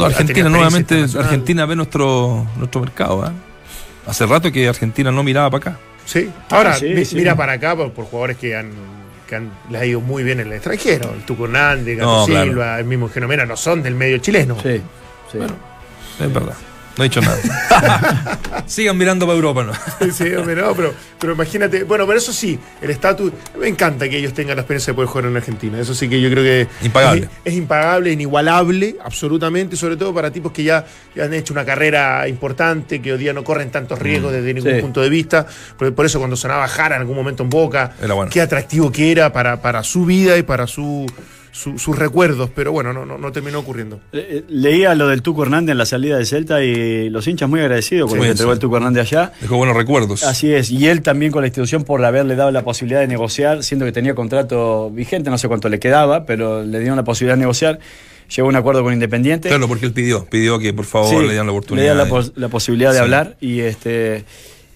[0.00, 1.04] A Argentina nuevamente.
[1.16, 3.24] Argentina ve nuestro, nuestro mercado.
[3.26, 3.30] ¿eh?
[4.06, 5.80] Hace rato que Argentina no miraba para acá.
[6.04, 6.28] Sí.
[6.50, 7.14] Ahora, Ah, sí, mi- sí.
[7.16, 8.70] mira para acá por, por jugadores que han,
[9.28, 11.14] que han les ha ido muy bien en el extranjero.
[11.14, 12.44] El Tuco Hernández, Gato No, claro.
[12.46, 14.56] Silva, el mismo Eugenio Mena, no son del medio chileno.
[14.62, 14.82] Sí,
[15.38, 16.24] sí.
[16.24, 16.54] Es verdad.
[16.96, 17.36] No he dicho nada.
[18.66, 19.72] Sigan mirando para Europa, ¿no?
[20.12, 24.16] Sí, hombre, no, pero, pero imagínate, bueno, pero eso sí, el estatus, me encanta que
[24.16, 26.68] ellos tengan la experiencia de poder jugar en Argentina, eso sí que yo creo que
[26.86, 27.22] Impagable.
[27.44, 31.64] Es, es impagable, inigualable, absolutamente, sobre todo para tipos que ya, ya han hecho una
[31.64, 34.80] carrera importante, que hoy día no corren tantos riesgos desde ningún Sí.
[34.80, 38.30] punto de vista, por, por eso cuando sonaba Jara en algún momento en Boca, bueno.
[38.30, 41.06] qué atractivo que era para, para su vida y para su,
[41.56, 44.00] su- sus recuerdos, pero bueno, no, no, no terminó ocurriendo.
[44.12, 47.60] Eh, Leía lo del Tuco Hernández en la salida de Celta y los hinchas muy
[47.60, 48.30] agradecidos con Sí, lo que sí.
[48.32, 49.32] entregó el Tuco Hernández allá.
[49.40, 50.24] Dejó buenos recuerdos.
[50.24, 53.62] Así es, y él también con la institución por haberle dado la posibilidad de negociar,
[53.62, 57.36] siendo que tenía contrato vigente, no sé cuánto le quedaba, pero le dieron la posibilidad
[57.36, 57.78] de negociar,
[58.34, 59.48] llegó a un acuerdo con Independiente.
[59.48, 61.82] Claro, porque él pidió, pidió que por favor Sí, le dieran la oportunidad.
[61.86, 63.02] Le dieran la, de- pos- la posibilidad de Sí.
[63.02, 64.24] hablar y este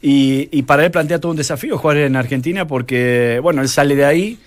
[0.01, 3.97] y, y para él plantea todo un desafío jugar en Argentina porque, bueno, él sale
[3.97, 4.39] de ahí,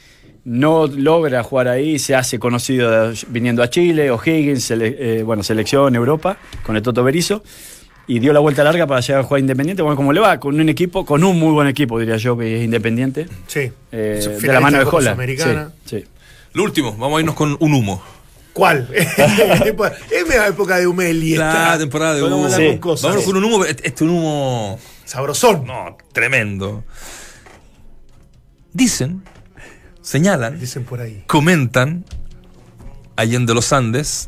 [0.44, 5.96] no logra jugar ahí, se hace conocido viniendo a Chile, O'Higgins, sele- eh, bueno, selección
[5.96, 7.44] Europa, con el Toto Berizo,
[8.08, 10.60] y dio la vuelta larga para llegar a jugar Independiente, bueno, como le va, con
[10.60, 13.72] un equipo, con un muy buen equipo, diría yo, que es Independiente, Sí.
[13.92, 15.16] eh, de la mano de Jola.
[15.16, 16.04] Sí, sí.
[16.54, 18.02] Lo último, vamos a irnos con un humo.
[18.52, 18.90] ¿Cuál?
[18.94, 21.36] es media época de Humeli.
[21.38, 22.50] La temporada de humo.
[22.50, 22.80] Sí.
[22.80, 25.66] con un humo, este este es un humo Sabrosón.
[25.66, 26.84] no, tremendo.
[28.74, 29.24] Dicen,
[30.12, 31.24] señalan, Dicen por ahí.
[31.28, 32.04] comentan,
[33.16, 34.28] allende los Andes,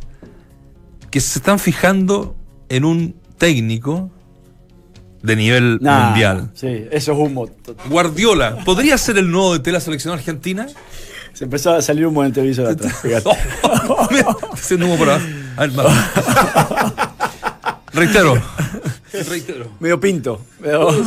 [1.11, 2.35] que se están fijando
[2.69, 4.09] en un técnico
[5.21, 6.51] de nivel Nah, mundial.
[6.53, 7.49] Sí, eso es humo.
[7.89, 10.67] Guardiola, ¿podría ser el nuevo de la selección argentina?
[11.33, 13.01] Se empezó a salir humo en el televisor de atrás.
[14.53, 15.25] haciendo humo por abajo.
[15.57, 15.73] A ver.
[17.93, 18.41] Reitero.
[19.29, 19.67] Reitero.
[19.79, 20.41] Medio pinto.
[20.61, 20.97] pero- No,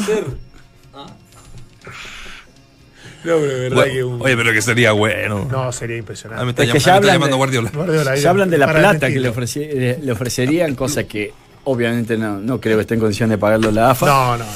[3.26, 5.48] pero de verdad Bueno, que un- Oye, pero que sería bueno.
[5.50, 6.50] No, sería Ah, me impresionante.
[6.50, 7.70] está, Es que llam- ya me está hablan llamando de- Guardiola.
[7.74, 11.32] Guardiola, Se hablan de la plata que le, ofreci- le- le ofrecerían, cosa que
[11.64, 14.06] obviamente no, no creo que esté en condición de pagarlo la AFA.
[14.06, 14.52] No, no, no.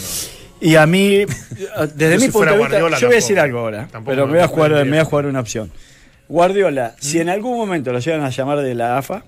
[0.63, 1.25] Y a mí,
[1.95, 4.13] desde Yo mi si punto de vista, Guardiola, yo voy a decir algo ahora, tampoco
[4.15, 5.71] pero me- voy, a jugar, me voy a jugar una opción.
[6.29, 9.25] Guardiola, si en algún momento lo llegan a llamar de la AFA,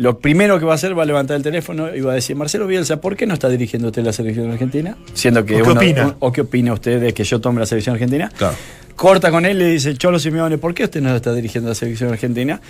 [0.00, 2.34] lo primero que va a hacer va a levantar el teléfono y va a decir,
[2.34, 4.96] Marcelo Bielsa, ¿por qué no está dirigiendo usted la selección argentina?
[5.12, 6.06] Siendo que ¿O qué uno- opina?
[6.06, 8.30] un- ¿O qué opina usted de que yo tome la selección argentina?
[8.36, 8.54] Claro.
[8.96, 11.74] Corta con él y le dice, Cholo Simeone, ¿por qué usted no está dirigiendo la
[11.74, 12.60] selección argentina?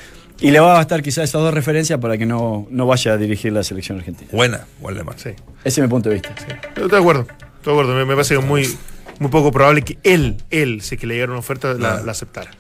[0.41, 3.17] Y le va a bastar quizás esas dos referencias para que no, no vaya a
[3.17, 4.31] dirigir la selección argentina.
[4.33, 5.15] Buena, Waldemar.
[5.19, 5.31] Sí.
[5.65, 6.31] Ese es mi punto de vista.
[6.69, 7.27] Estoy de acuerdo.
[7.29, 7.95] Estoy de acuerdo.
[7.95, 8.67] Me, me parece que es muy,
[9.21, 12.51] muy poco probable que él, él, si que le llegara una oferta, la, la aceptara.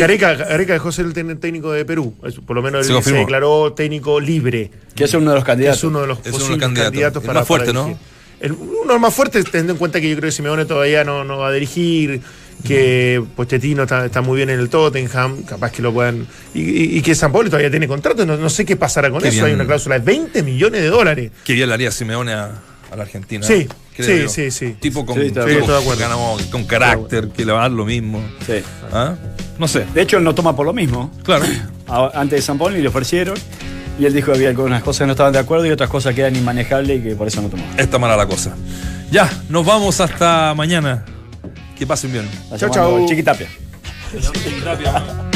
[0.00, 2.14] Gareca, Gareca dejó ser el técnico de Perú.
[2.46, 3.20] Por lo menos Se él se confirmó.
[3.20, 4.70] declaró técnico libre.
[4.94, 5.78] Que es uno de los candidatos.
[5.78, 6.90] es uno de los Es uno de los posibles candidatos.
[6.92, 7.98] candidatos El para más fuerte, para ¿no?
[8.40, 11.04] El- uno de los más fuertes, teniendo en cuenta que yo creo que Simeone todavía
[11.04, 12.20] no, no va a dirigir,
[12.66, 16.26] que Pochettino está, está muy bien en el Tottenham, capaz que lo puedan.
[16.54, 19.20] Y, y- y que San Pablo todavía tiene contrato, no, no sé qué pasará con
[19.22, 19.36] Qué eso.
[19.36, 19.46] bien.
[19.46, 21.30] Hay una cláusula de 20 millones de dólares.
[21.44, 23.46] Que bien le haría Simeone a, a la Argentina.
[23.46, 23.66] Sí,
[23.96, 24.76] creo sí, sí, sí.
[24.80, 25.92] Tipo con, Sí, estoy de tipo acuerdo.
[25.96, 28.22] que ganamos con carácter, que le va a dar lo mismo.
[28.46, 28.54] Sí.
[28.92, 29.14] ¿Ah?
[29.58, 29.86] No sé.
[29.94, 31.10] De hecho, él no toma por lo mismo.
[31.22, 31.44] Claro.
[31.88, 33.36] A- Antes de San Paulo y le ofrecieron.
[33.98, 36.14] Y él dijo que había algunas cosas que no estaban de acuerdo y otras cosas
[36.14, 37.64] que eran inmanejables y que por eso no tomó.
[37.78, 38.54] Está mala la cosa.
[39.10, 41.04] Ya, nos vamos hasta mañana.
[41.78, 42.28] Que pasen bien.
[42.50, 43.06] Llamamos chau.
[43.08, 43.48] Chiquitapia.
[44.64, 45.35] Rápido.